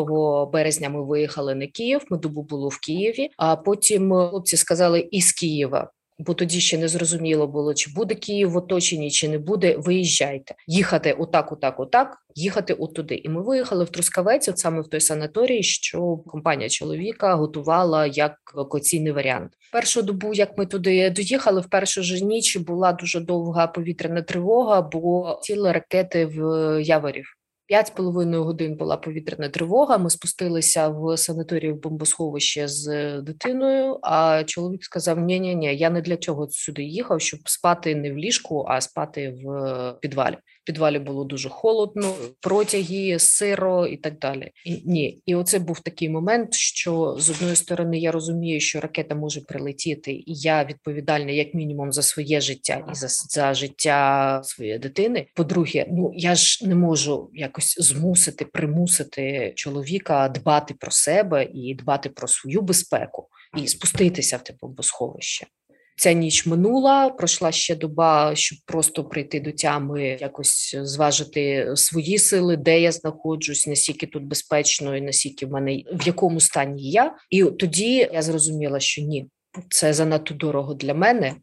[0.53, 2.01] березня ми виїхали на Київ.
[2.11, 3.31] Ми добу було в Києві.
[3.37, 5.91] А потім хлопці сказали із Києва
[6.27, 9.77] бо тоді ще не зрозуміло було, чи буде Київ в оточенні, чи не буде.
[9.79, 13.15] Виїжджайте, їхати отак, отак, отак, їхати отуди.
[13.15, 18.37] І ми виїхали в Трускавець, от саме в той санаторій, що компанія чоловіка готувала як
[18.55, 19.53] евакуаційний варіант.
[19.73, 24.83] Першу добу, як ми туди доїхали, в першу ж ніч була дуже довга повітряна тривога,
[24.83, 26.39] бо ціли ракети в
[26.83, 27.37] Яворів.
[27.73, 29.99] П'ять з половиною годин була повітряна тривога.
[29.99, 33.99] Ми спустилися в санаторію бомбосховище з дитиною.
[34.03, 38.13] А чоловік сказав: ні ні ні я не для чого сюди їхав, щоб спати не
[38.13, 40.37] в ліжку, а спати в підвалі.
[40.63, 44.51] В підвалі було дуже холодно, протяги, сиро і так далі.
[44.65, 49.15] І, Ні, і оце був такий момент, що з одної сторони я розумію, що ракета
[49.15, 54.79] може прилетіти, і я відповідальна як мінімум за своє життя і за, за життя своєї
[54.79, 55.27] дитини.
[55.35, 62.09] По-друге, ну я ж не можу якось змусити примусити чоловіка дбати про себе і дбати
[62.09, 65.47] про свою безпеку і спуститися в те бомбосховище.
[65.97, 72.57] Ця ніч минула, пройшла ще доба, щоб просто прийти до тями, якось зважити свої сили,
[72.57, 77.15] де я знаходжусь, наскільки тут безпечно, і наскільки в мене в якому стані я.
[77.31, 79.27] І тоді я зрозуміла, що ні,
[79.71, 81.35] це занадто дорого для мене.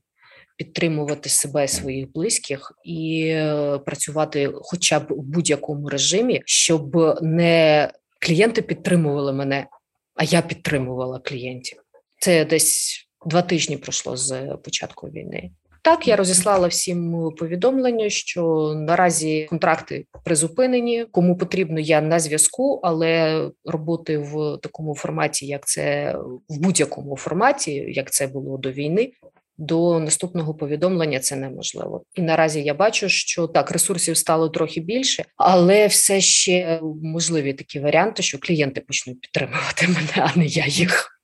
[0.57, 8.62] Підтримувати себе, своїх близьких і е, працювати, хоча б у будь-якому режимі, щоб не клієнти
[8.62, 9.67] підтримували мене,
[10.15, 11.81] а я підтримувала клієнтів.
[12.19, 15.51] Це десь два тижні пройшло з початку війни.
[15.82, 21.05] Так, я розіслала всім повідомлення, що наразі контракти призупинені.
[21.12, 26.15] Кому потрібно, я на зв'язку, але роботи в такому форматі, як це
[26.49, 29.12] в будь-якому форматі, як це було до війни.
[29.58, 35.25] До наступного повідомлення це неможливо, і наразі я бачу, що так ресурсів стало трохи більше,
[35.38, 41.21] але все ще можливі такі варіанти, що клієнти почнуть підтримувати мене, а не я їх.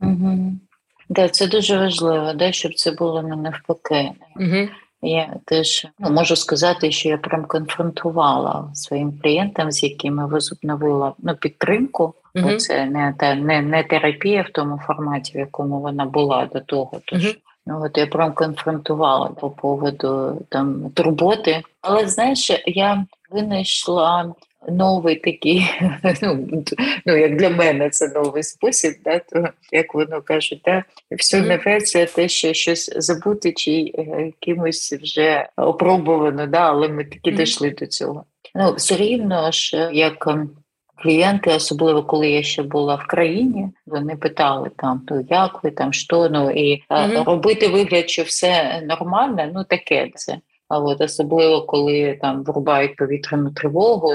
[0.00, 0.52] Угу.
[1.08, 4.10] Да, це дуже важливо, да, щоб це було не навпаки.
[4.36, 4.68] Угу.
[5.02, 11.34] Я теж ну, можу сказати, що я прям конфронтувала своїм клієнтам, з якими возобновила ну,
[11.34, 12.14] підтримку.
[12.34, 16.60] Бо це не та не, не терапія в тому форматі, в якому вона була до
[16.60, 17.00] того.
[17.04, 17.34] Тож угу.
[17.66, 21.62] ну от я прям конфронтувала по поводу там турботи.
[21.80, 24.34] Але знаєш, я винайшла
[24.68, 25.66] новий такий,
[26.22, 26.48] ну
[27.06, 31.80] ну як для мене це новий спосіб, да, то як воно кажуть, да, все нове
[31.80, 37.86] це те, що щось забути, чи якимось вже опробувано, да, але ми таки дійшли до
[37.86, 38.24] цього.
[38.54, 40.50] Ну, все рівно ж, як ем,
[41.02, 45.92] клієнти, особливо коли я ще була в країні, вони питали там, то як ви там,
[45.92, 47.24] що ну і mm-hmm.
[47.24, 50.38] робити вигляд, що все нормально, ну таке це.
[50.68, 54.14] А от особливо коли там врубають повітряну тривогу,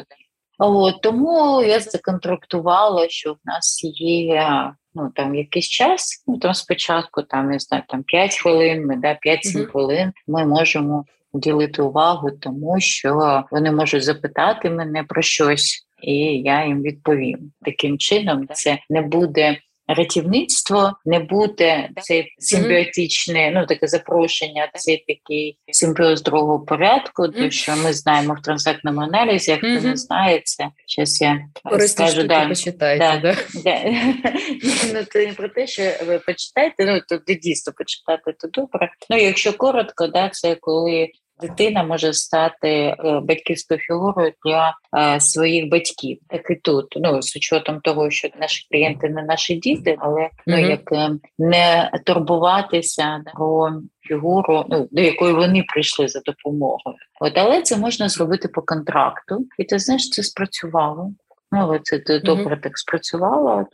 [0.60, 6.24] От, Тому я законтрактувала, що в нас є ну там якийсь час.
[6.28, 9.66] Ну там спочатку там не знаю, там 5 хвилин, ми да 5-7 mm-hmm.
[9.66, 10.12] хвилин.
[10.28, 16.82] Ми можемо ділити увагу, тому що вони можуть запитати мене про щось, і я їм
[16.82, 17.52] відповім.
[17.66, 19.58] Таким чином, це не буде
[19.90, 27.76] рятівництво не буде цей симбіотичне, ну таке запрошення, цей такий симбіоз другого порядку, тому що
[27.76, 30.70] ми знаємо в транзактному аналізі, як хто не знає це.
[30.96, 31.40] Зараз я
[31.88, 33.82] скажу да, почитайте, да, да.
[34.94, 38.92] ну, то не про те, що ви почитаєте, ну то дійсно почитати, то добре.
[39.10, 41.10] Ну якщо коротко, да, це коли
[41.42, 46.20] дитина може стати е, батьківською фігурою для е, своїх батьків.
[46.30, 50.56] Так і тут ну з учетом того, що наші клієнти не наші діти, але ну
[50.56, 50.70] mm-hmm.
[50.70, 53.72] як е, не турбуватися про
[54.02, 56.96] фігуру, ну до якої вони прийшли за допомогою.
[57.22, 61.12] От але це можна зробити по контракту, і ти знаєш, це спрацювало.
[61.52, 62.24] Ну це mm-hmm.
[62.24, 63.66] добре так спрацювало.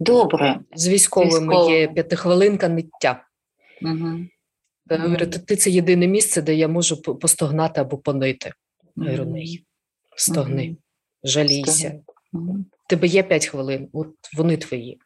[0.00, 1.70] Добре, з військовими Військов...
[1.70, 3.24] є п'ятихвилинка ниття.
[3.82, 4.18] Угу.
[4.90, 8.52] Я говорю, ти це єдине місце, де я можу постогнати або понити.
[8.96, 9.64] Говорю, ні,
[10.16, 10.76] стогни,
[11.24, 12.00] жалійся.
[12.88, 14.98] Тебе є п'ять хвилин, от вони твої.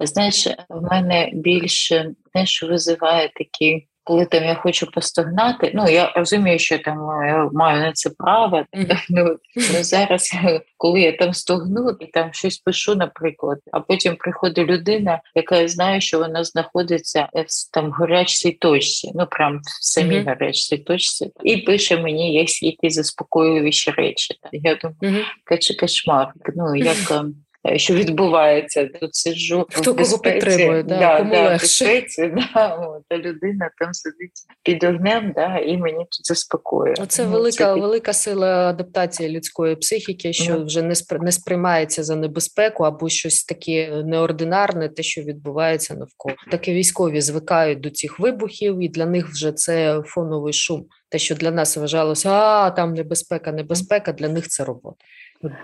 [0.00, 6.58] Знаєш, в мене більше знаєш, визиває такі коли там я хочу постогнати, ну я розумію,
[6.58, 8.64] що там я маю на це право.
[9.08, 10.34] Ну, ну зараз,
[10.76, 16.00] коли я там стогну і там щось пишу, наприклад, а потім приходить людина, яка знає,
[16.00, 20.26] що вона знаходиться в там гарячій точці, ну прям в самій mm-hmm.
[20.26, 24.34] гарячій точці, і пише мені якісь заспокоюючі речі.
[24.52, 25.80] Я думаю, mm-hmm.
[25.80, 26.32] кошмар.
[26.56, 26.96] Ну як.
[27.66, 28.86] Е, що відбувається.
[29.00, 33.70] Тут сиджу Хто в безпеці, кого підтримує, да, да, кому да, безпеці, да, та людина
[33.78, 36.94] там сидить під огнем, да, і мені тут заспокоює.
[37.00, 37.80] Оце ну, велика це...
[37.80, 40.64] велика сила адаптації людської психіки, що mm.
[40.64, 41.18] вже не спри...
[41.18, 46.34] не сприймається за небезпеку або щось таке неординарне, те, що відбувається навколо.
[46.50, 50.86] Таке військові звикають до цих вибухів, і для них вже це фоновий шум.
[51.08, 55.04] Те, що для нас вважалося, а там небезпека, небезпека, для них це робота.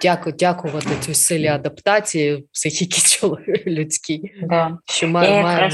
[0.03, 3.01] Дякую, дякувати цій силі адаптації психіки
[3.67, 4.33] людській.
[4.43, 4.79] Да.
[4.85, 5.71] Що має, має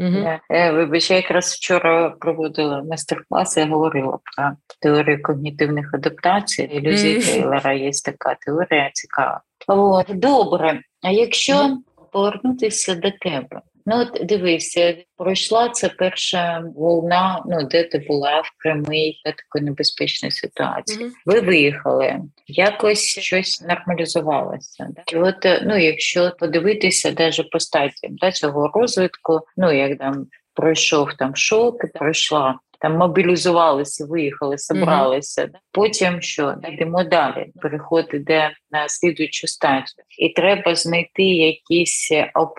[0.00, 0.28] Угу.
[0.50, 6.62] Вибач, я якраз вчора проводила майстер-клас, я говорила про теорію когнітивних адаптацій.
[6.62, 9.40] Ілюзії Тейлора є така теорія цікава.
[9.66, 11.78] От, Добре, а якщо
[12.12, 18.50] повернутися до тебе, Ну, от дивися, пройшла це перша волна, ну де ти була в
[18.62, 21.04] прямій такої небезпечній ситуації.
[21.04, 21.10] Mm-hmm.
[21.26, 24.88] Ви виїхали, якось щось нормалізувалося.
[24.90, 25.02] Да?
[25.12, 31.14] І от ну, якщо подивитися, навіть по стадіям да, цього розвитку, ну як там пройшов
[31.18, 32.58] там шок, пройшла.
[32.80, 35.42] Там мобілізувалися, виїхали, зібралися.
[35.42, 35.58] Mm-hmm.
[35.72, 37.46] Потім що йдемо далі.
[37.62, 42.12] Переход іде на слідуючу стадію, і треба знайти якийсь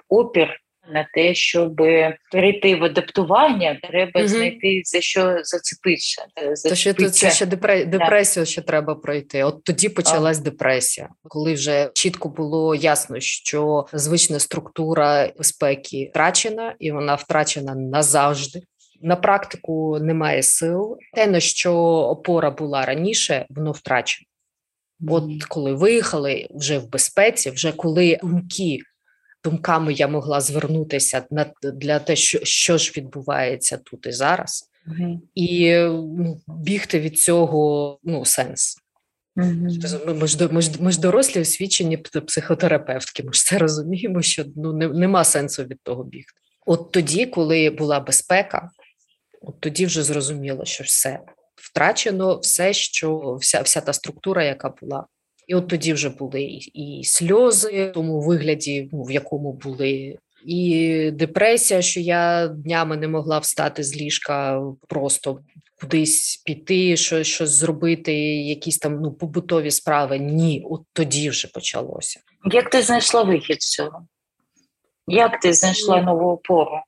[0.10, 0.60] опір
[0.94, 1.76] на те, щоб
[2.32, 4.28] перейти в адаптування, треба Мгм.
[4.28, 6.26] знайти за що зацепитися.
[6.38, 7.30] е, То ще це зачепитися.
[7.30, 9.44] ще депре- депресію ще треба пройти.
[9.44, 16.92] От тоді почалась депресія, коли вже чітко було ясно, що звична структура безпеки втрачена, і
[16.92, 18.62] вона втрачена назавжди.
[19.02, 20.98] На практику немає сил.
[21.14, 24.26] Те, на що опора була раніше, воно втрачено.
[25.08, 28.80] От коли виїхали вже в безпеці, вже коли думки.
[29.44, 35.22] Думками я могла звернутися на для те, що, що ж відбувається тут і зараз, Мгм.
[35.36, 38.78] і ну, бігти від цього ну сенс.
[39.36, 39.68] Мгм.
[40.08, 43.24] Ми, ми, ж, ми, ж, ми ж дорослі освічені психотерапевтки.
[43.24, 46.42] Ми ж це розуміємо, що ну не, нема сенсу від того бігти.
[46.66, 48.70] От тоді, коли була безпека,
[49.42, 51.20] от тоді вже зрозуміло, що все
[51.56, 55.06] втрачено, все, що вся, вся та структура, яка була.
[55.50, 56.41] І от тоді вже були
[56.74, 63.08] і, сльози в тому вигляді, ну, в якому були, і депресія, що я днями не
[63.08, 65.39] могла встати з ліжка, просто
[65.82, 70.20] кудись піти, що, щось зробити, якісь там ну, побутові справи.
[70.20, 72.20] Ні, от тоді вже почалося.
[72.52, 74.08] Як ти знайшла вихід з цього?
[75.08, 76.82] Як ти знайшла нову опору?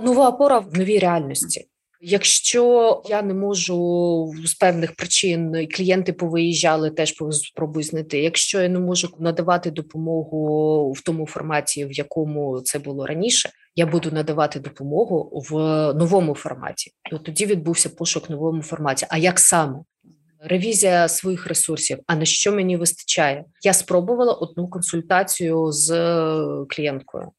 [0.00, 1.68] Нова опора в новій реальності.
[2.04, 8.22] Якщо я не можу з певних причин, клієнти повиїжджали, теж спробую знайти.
[8.22, 13.86] Якщо я не можу надавати допомогу в тому форматі, в якому це було раніше, я
[13.86, 15.54] буду надавати допомогу в
[15.94, 16.90] новому форматі.
[17.12, 19.06] От тоді відбувся пошук в новому форматі.
[19.10, 19.78] А як саме?
[20.40, 21.98] Ревізія своїх ресурсів.
[22.06, 23.44] А на що мені вистачає?
[23.62, 25.88] Я спробувала одну консультацію з
[26.68, 27.30] клієнткою.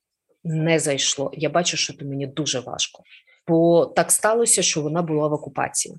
[0.43, 1.32] Не зайшло.
[1.34, 3.03] Я бачу, що це мені дуже важко.
[3.48, 5.96] Бо так сталося, що вона була в окупації.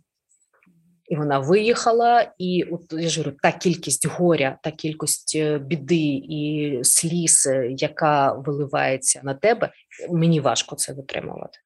[1.06, 6.22] І вона виїхала, і от я ж говорю, та кількість горя, та кількість е, біди
[6.28, 9.70] і сліз, е, яка виливається на тебе,
[10.10, 11.58] мені важко це витримувати.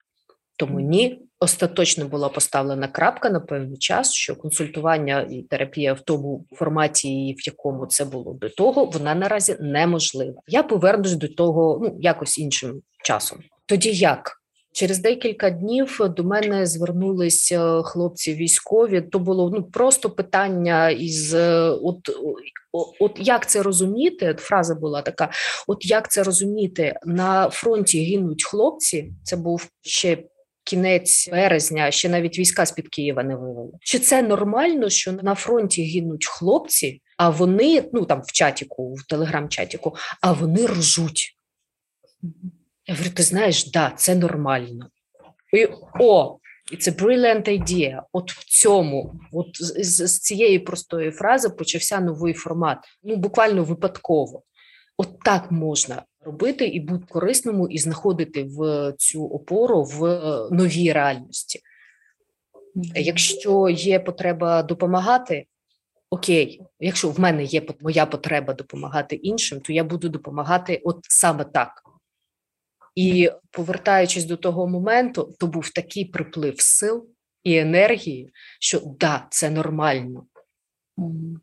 [0.56, 6.46] Тому ні, остаточно була поставлена крапка на певний час, що консультування і терапія в тому
[6.52, 10.40] форматі, в якому це було до того, вона наразі неможлива.
[10.46, 13.38] Я повернусь до того ну якось іншим часом.
[13.66, 14.37] Тоді як?
[14.72, 19.00] Через декілька днів до мене звернулися хлопці військові.
[19.00, 21.98] То було ну просто питання із е, от,
[23.00, 24.36] от як це розуміти?
[24.38, 25.30] Фраза була така:
[25.66, 26.94] от як це розуміти?
[27.04, 29.12] На фронті гинуть хлопці.
[29.24, 30.18] Це був ще
[30.68, 33.72] кінець березня, ще навіть війська з під Києва не вивели.
[33.80, 39.06] Чи це нормально, що на фронті гинуть хлопці, а вони ну там в чатіку, в
[39.06, 41.36] телеграм-чатіку, а вони ржуть?
[42.88, 44.90] Я говорю, ти знаєш, да, це нормально.
[45.52, 45.68] І
[46.00, 46.38] о,
[46.72, 48.02] a brilliant idea.
[48.12, 52.78] От в цьому, от з, з, цієї простої фрази почався новий формат.
[53.02, 54.42] Ну, буквально випадково.
[54.96, 60.92] От так можна робити і бути корисному, і знаходити в цю опору в е, новій
[60.92, 61.60] реальності.
[62.94, 65.46] Якщо є потреба допомагати,
[66.10, 71.44] окей, якщо в мене є моя потреба допомагати іншим, то я буду допомагати от саме
[71.44, 71.87] так.
[72.94, 77.08] І повертаючись до того моменту, то був такий приплив сил
[77.44, 78.30] і енергії,
[78.60, 80.26] що да, це нормально.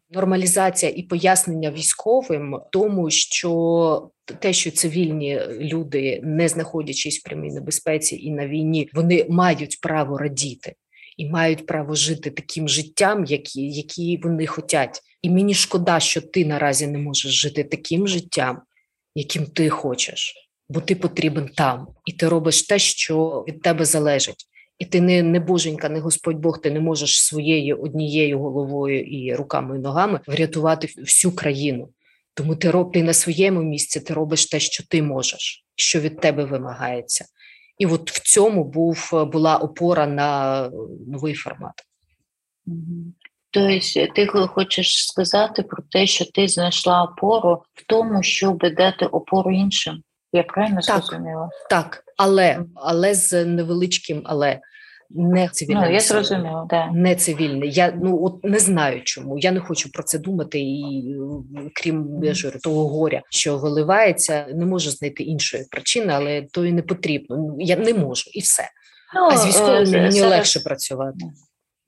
[0.10, 8.16] Нормалізація і пояснення військовим тому, що те, що цивільні люди, не знаходячись в прямій небезпеці
[8.16, 10.76] і на війні, вони мають право радіти
[11.18, 15.02] і мають право жити таким життям, які, які вони хочуть.
[15.22, 18.62] І мені шкода, що ти наразі не можеш жити таким життям,
[19.16, 24.45] яким ти хочеш, бо ти потрібен там, і ти робиш те, що від тебе залежить.
[24.80, 29.36] І ти не, не боженька, не Господь Бог, ти не можеш своєю однією головою і
[29.36, 31.89] руками і ногами врятувати всю країну.
[32.34, 36.20] Тому ти роб, ти на своєму місці, ти робиш те, що ти можеш, що від
[36.20, 37.26] тебе вимагається.
[37.78, 40.70] І от в цьому був була опора на
[41.07, 41.74] новий формат.
[43.51, 49.51] Тобто ти хочеш сказати про те, що ти знайшла опору в тому, щоб дати опору
[49.51, 50.03] іншим.
[50.36, 51.04] Я правильно Так.
[51.04, 51.50] зрозуміла?
[51.70, 54.60] Так, але але з невеличким, але
[55.10, 55.84] не цивільним.
[55.84, 56.92] Ну, я зрозуміла, да.
[56.92, 57.66] не цивільне.
[57.66, 59.38] Я ну от не знаю чому.
[59.38, 60.60] Я не хочу про це думати.
[60.60, 61.16] І
[61.76, 66.72] крім я ж того горя, що виливається, не можу знайти іншої причини, але то і
[66.72, 67.38] не потрібно.
[67.38, 68.64] Ну я не можу, і все.
[69.16, 71.26] Ну, А з військовими е, мені зараз- легше працювати.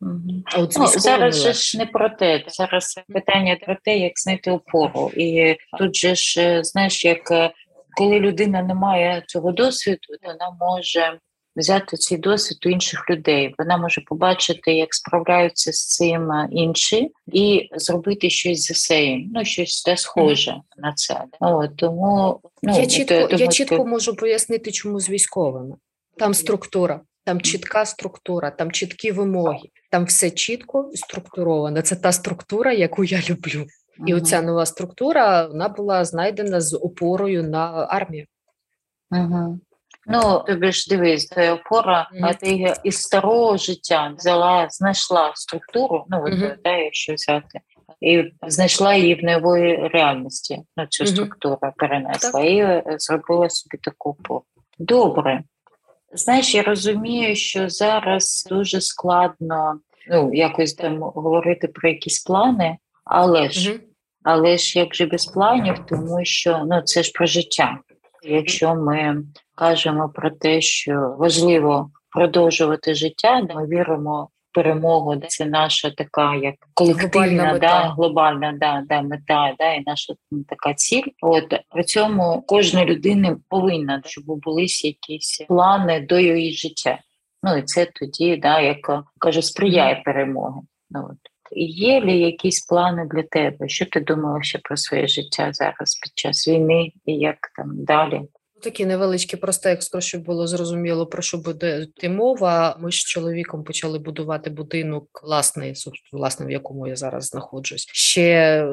[0.02, 0.44] Мгм.
[0.46, 2.44] А от Ну, зараз же ж не про те.
[2.48, 5.12] Зараз питання про те, як знайти опору.
[5.18, 7.52] І тут же ж, е, знаєш, як е,
[7.98, 11.20] коли людина не має цього досвіду, вона може
[11.56, 13.56] взяти цей досвід у інших людей.
[13.58, 19.84] Вона може побачити, як справляються з цим інші, і зробити щось за сейм, ну щось
[19.84, 20.62] те схоже mm.
[20.78, 21.24] на це.
[21.40, 25.76] От, тому ну я чітко, я чітко можу пояснити, чому з військовими
[26.18, 27.02] там структура.
[27.24, 31.82] Там чітка структура, там чіткі вимоги, там все чітко структуровано.
[31.82, 33.66] Це та структура, яку я люблю.
[34.06, 38.26] І оця нова структура вона була знайдена з опорою на армію.
[39.12, 39.60] Угу.
[40.10, 42.26] Ну, тобі ж дивись, це опора, mm-hmm.
[42.26, 46.56] а ти із старого життя взяла, знайшла структуру, ну mm-hmm.
[46.64, 47.60] да, якщо взяти,
[48.02, 50.62] і знайшла її в нової реальності.
[50.78, 51.08] Ну, цю mm-hmm.
[51.08, 52.46] структуру перенесла так.
[52.46, 54.44] і е, зробила собі таку опору.
[54.80, 55.44] Добре.
[56.14, 59.80] Знаєш, я розумію, що зараз дуже складно
[60.10, 63.80] ну, якось там говорити про якісь плани, але ж,
[64.30, 67.78] але ж як же без планів, тому що ну це ж про життя.
[68.24, 69.24] Якщо ми
[69.56, 75.16] кажемо про те, що важливо продовжувати життя, ми віримо в перемогу.
[75.28, 80.14] Це наша така, як колективна глобальна да, глобальна да, да, мета, да, і наша
[80.48, 81.08] така ціль.
[81.22, 87.00] От при цьому кожна людина повинна, щоб були якісь плани до її життя.
[87.44, 90.62] Ну і це тоді, да, як кажу, сприяє перемоги.
[90.90, 91.18] Ну, от.
[91.56, 93.70] Є ли якісь плани для тебе?
[93.70, 98.22] Що ти думала ще про своє життя зараз під час війни і як там далі?
[98.64, 102.78] Такі невеличкі просто екскурс, щоб було зрозуміло про що буде йти мова.
[102.80, 105.74] Ми з чоловіком почали будувати будинок власний,
[106.14, 107.88] власне, в якому я зараз знаходжусь.
[107.94, 108.66] Ще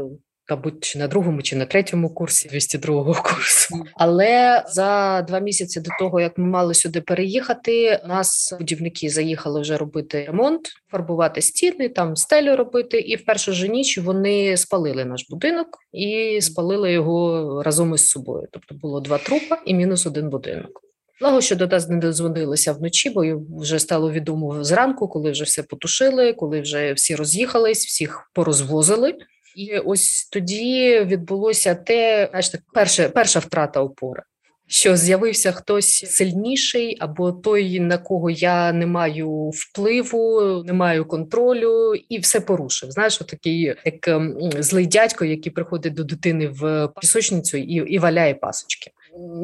[0.50, 3.84] мабуть, чи на другому, чи на третьому курсі 202-го курсу.
[3.94, 9.76] Але за два місяці до того, як ми мали сюди переїхати, нас будівники заїхали вже
[9.76, 12.98] робити ремонт, фарбувати стіни, там стелю робити.
[12.98, 18.48] І в першу ж ніч вони спалили наш будинок і спалили його разом із собою.
[18.52, 20.80] Тобто було два трупа і мінус один будинок.
[21.20, 23.22] Благо, що до нас не дозвонилися вночі, бо
[23.60, 29.14] вже стало відомо зранку, коли вже все потушили, коли вже всі роз'їхались, всіх порозвозили.
[29.56, 34.22] І ось тоді відбулося те, знаєте, перше, перша втрата опори.
[34.66, 41.94] Що з'явився хтось сильніший, або той, на кого я не маю впливу, не маю контролю,
[41.94, 42.90] і все порушив.
[42.90, 48.34] Знаєш, такий як ем, злий дядько, який приходить до дитини в пісочницю і і валяє
[48.34, 48.90] пасочки.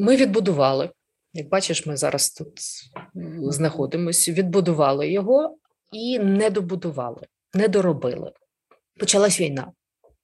[0.00, 0.90] Ми відбудували.
[1.34, 2.52] Як бачиш, ми зараз тут
[3.52, 4.32] знаходимося.
[4.32, 5.56] Відбудували його
[5.92, 7.22] і не добудували,
[7.54, 8.32] не доробили.
[8.98, 9.72] Почалась війна.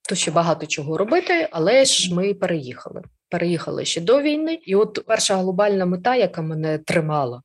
[0.08, 3.02] То ще багато чого робити, але ж ми переїхали.
[3.28, 7.42] Переїхали ще до війни, і от перша глобальна мета, яка мене тримала,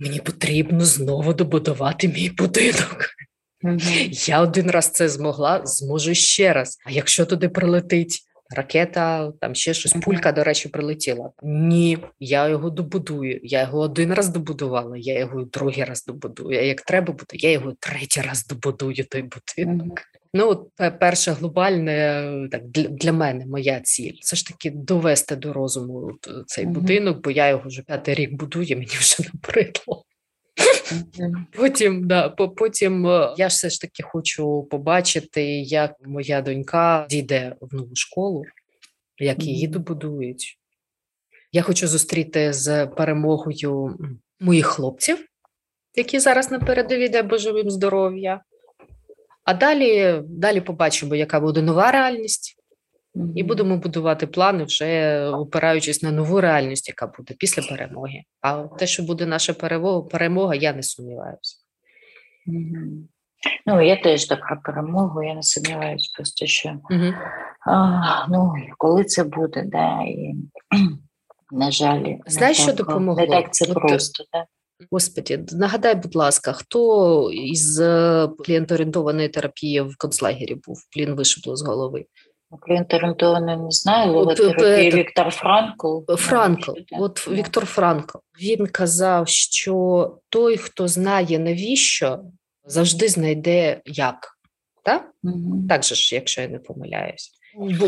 [0.00, 3.06] мені потрібно знову добудувати мій будинок.
[3.64, 4.28] Mm-hmm.
[4.28, 6.78] Я один раз це змогла, зможу ще раз.
[6.86, 8.18] А якщо туди прилетить
[8.56, 11.30] ракета, там ще щось, пулька, до речі, прилетіла.
[11.42, 13.40] Ні, я його добудую.
[13.42, 16.58] Я його один раз добудувала, я його другий раз добудую.
[16.58, 19.98] А як треба буде, я його третій раз добудую той будинок.
[19.98, 20.11] Mm-hmm.
[20.34, 20.70] Ну,
[21.00, 24.16] перше глобальне так для, мене моя ціль.
[24.20, 26.10] Це ж таки довести до розуму
[26.46, 26.70] цей mm-hmm.
[26.70, 30.04] будинок, бо я його вже п'ятий рік будую, мені вже набридло.
[31.56, 37.74] Потім да, потім е, я все ж таки хочу побачити, як моя донька дійде в
[37.74, 38.44] нову школу,
[39.18, 40.58] як її добудують.
[41.52, 43.98] Я хочу зустріти з перемогою
[44.40, 45.26] моїх хлопців,
[45.94, 48.40] які зараз на передовій, де божевим здоров'я.
[49.44, 52.62] А далі далі побачимо, яка буде нова реальність,
[53.36, 58.22] і будемо будувати плани, вже опираючись на нову реальність, яка буде після перемоги.
[58.40, 59.54] А те, що буде наша
[60.10, 61.56] перемога, я не сумніваюся.
[63.66, 67.14] Ну, я теж так про перемогу, я не сумніваюся, просто що угу.
[67.66, 70.34] а, ну, коли це буде, да, і
[71.52, 73.22] на жаль, знаєш, що допомогло?
[73.22, 74.46] Не так це От, просто, да.
[74.90, 80.78] Господі, нагадай, будь ласка, хто із е, клієнтоорієнтованої терапії в концлагері був?
[80.90, 82.04] Плін вишибло з голови.
[82.60, 85.98] Клієнтоорієнтованої не знаю, логотерапії Віктор Франкл.
[86.16, 88.18] Франкл, от Віктор Франкл.
[88.42, 92.18] Він казав, що той, хто знає навіщо,
[92.64, 94.38] завжди знайде як.
[94.84, 95.10] Так?
[95.22, 95.64] Угу.
[95.68, 97.32] Так же ж, якщо я не помиляюсь.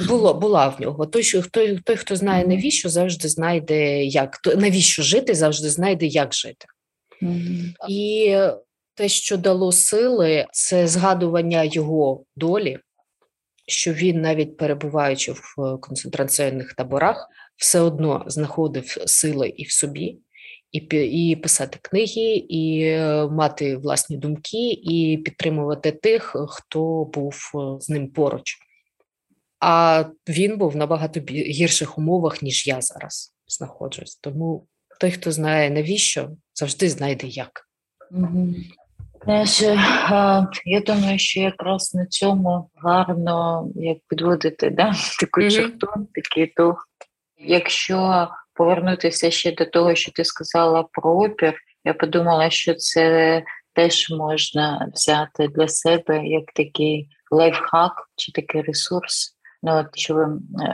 [0.08, 1.06] Було була в нього.
[1.06, 4.40] Той, що той, той, хто знає навіщо, завжди знайде як.
[4.56, 6.66] Навіщо жити, завжди знайде, як жити.
[7.88, 8.36] І
[8.94, 12.78] те, що дало сили, це згадування його долі,
[13.66, 20.18] що він, навіть перебуваючи в концентраційних таборах, все одно знаходив сили і в собі,
[20.72, 27.58] і і писати книги, і е, мати власні думки, і підтримувати тих, хто був е,
[27.80, 28.58] з ним поруч.
[29.60, 34.16] А він був в набагато гірших умовах, ніж я зараз знаходжусь.
[34.16, 34.66] Тому
[35.00, 37.68] той, хто знає навіщо, завжди знайде як.
[39.24, 39.62] Знаєш,
[40.64, 44.92] я думаю, що якраз на цьому гарно як підводити да?
[45.20, 45.50] таку mm-hmm.
[45.50, 46.88] черту, такий дух.
[47.38, 53.42] Якщо повернутися ще до того, що ти сказала про опір, я подумала, що це
[53.72, 59.30] теж можна взяти для себе як такий лайфхак чи такий ресурс.
[59.62, 60.16] Ну, от, щоб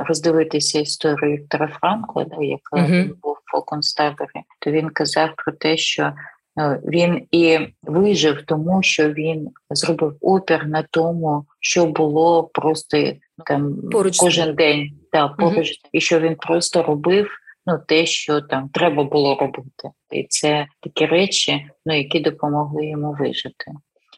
[0.08, 3.14] роздивитися історію Віктора Франкла, да, яка mm-hmm.
[3.22, 6.12] був концтаборі, то він казав про те, що
[6.56, 13.44] ну, він і вижив, тому що він зробив опір на тому, що було просто ну,
[13.46, 15.88] там поруч кожен день, да, поруч, mm-hmm.
[15.92, 17.30] і що він просто робив
[17.66, 19.90] ну, те, що там треба було робити.
[20.10, 23.72] І це такі речі, ну, які допомогли йому вижити.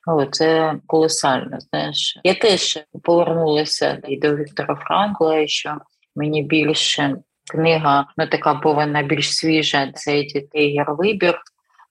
[0.07, 1.61] О, це колосально.
[1.61, 5.76] Знаєш, я теж повернулася і до Віктора Франкла, що
[6.16, 7.16] мені більше
[7.53, 9.92] книга, ну така повинна більш свіжа.
[9.94, 11.38] Це дітей вибір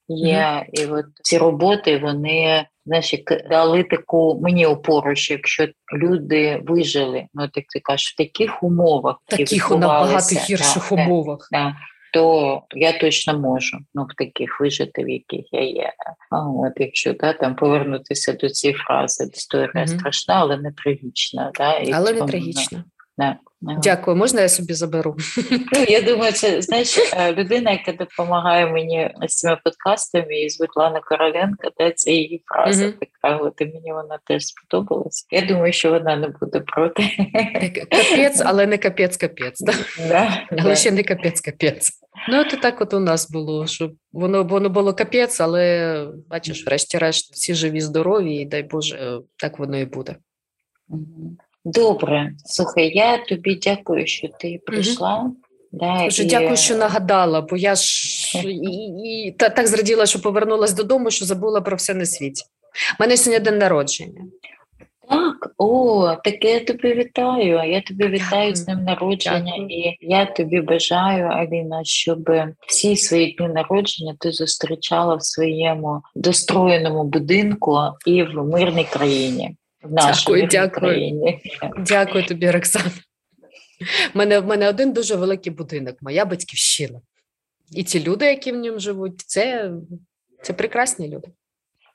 [0.08, 0.36] є.
[0.36, 0.64] Mm-hmm.
[0.72, 7.26] І от ці роботи вони знаєш, як дали таку мені опору, що якщо люди вижили,
[7.34, 11.48] ну так ти кажеш, в таких умовах таких у набагато гірших да, умовах.
[11.52, 11.76] Да,
[12.12, 15.92] то я точно можу ну в таких вижити, в яких я є.
[16.30, 19.98] А от якщо да, там повернутися до цієї фрази, історія mm-hmm.
[19.98, 21.50] страшна, але не трагічна.
[21.54, 22.84] Да, і але не трагічна.
[23.18, 23.36] Да.
[23.62, 25.16] Дякую, можна я собі заберу?
[25.72, 31.00] Ну, Я думаю, це знаєш, е, людина, яка допомагає мені з цими подкастами, і Світлана
[31.00, 32.92] Короленко, де це її фраза mm-hmm.
[32.92, 33.36] така.
[33.36, 35.26] От і мені вона теж сподобалась.
[35.30, 37.02] Я думаю, що вона не буде проти.
[37.90, 39.60] Капець, але не капець-капець.
[39.60, 39.72] Да?
[40.08, 40.74] Да, але да.
[40.74, 41.90] ще не капець-капець.
[42.28, 47.32] Ну, то так от у нас було, що воно воно було капець, але бачиш, врешті-решт,
[47.32, 50.16] всі живі, здорові, і дай Боже, так воно і буде.
[51.64, 55.18] Добре, слухай, я тобі дякую, що ти прийшла.
[55.18, 55.36] Угу.
[55.72, 56.26] Да, Дуже і...
[56.26, 61.24] дякую, що нагадала, бо я ж і, і, та, так зраділа, що повернулася додому, що
[61.24, 62.44] забула про все на світі.
[63.00, 64.24] У мене сьогодні день народження.
[65.08, 67.70] Так, о, так я тобі вітаю.
[67.70, 69.68] Я тобі вітаю з ним народження, Дякую.
[69.68, 72.30] і я тобі бажаю, Аліна, щоб
[72.68, 79.92] всі свої дні народження ти зустрічала в своєму достроєному будинку і в мирній країні в
[79.92, 80.80] нашій дякую, дякую.
[80.80, 81.40] країні.
[81.78, 82.90] Дякую тобі, Роксана.
[84.14, 87.00] У мене в мене один дуже великий будинок, моя батьківщина.
[87.70, 89.72] І ті люди, які в ньому живуть, це
[90.42, 91.28] це прекрасні люди.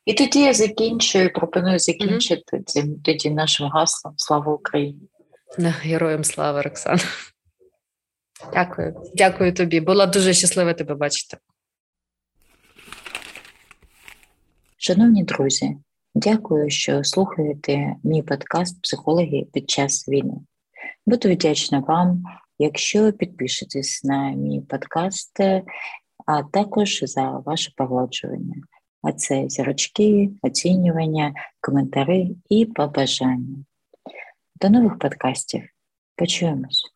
[0.06, 3.02] І тоді я закінчую, пропоную закінчити mm-hmm.
[3.04, 5.02] тоді нашим гаслом Слава Україні.
[5.58, 7.00] Героям слава, Роксана.
[8.54, 9.80] Дякую, дякую тобі.
[9.80, 11.38] Була дуже щаслива тебе бачити.
[14.78, 15.78] Шановні друзі,
[16.20, 20.34] Дякую, що слухаєте мій подкаст Психологи під час війни.
[21.06, 22.24] Буду вдячна вам,
[22.60, 25.40] якщо підпишетесь на мій подкаст,
[26.26, 28.56] а також за ваше погоджування.
[29.02, 33.58] А це зірочки, оцінювання, коментари і побажання.
[34.62, 35.64] До нових подкастів.
[36.16, 36.94] Почуємось!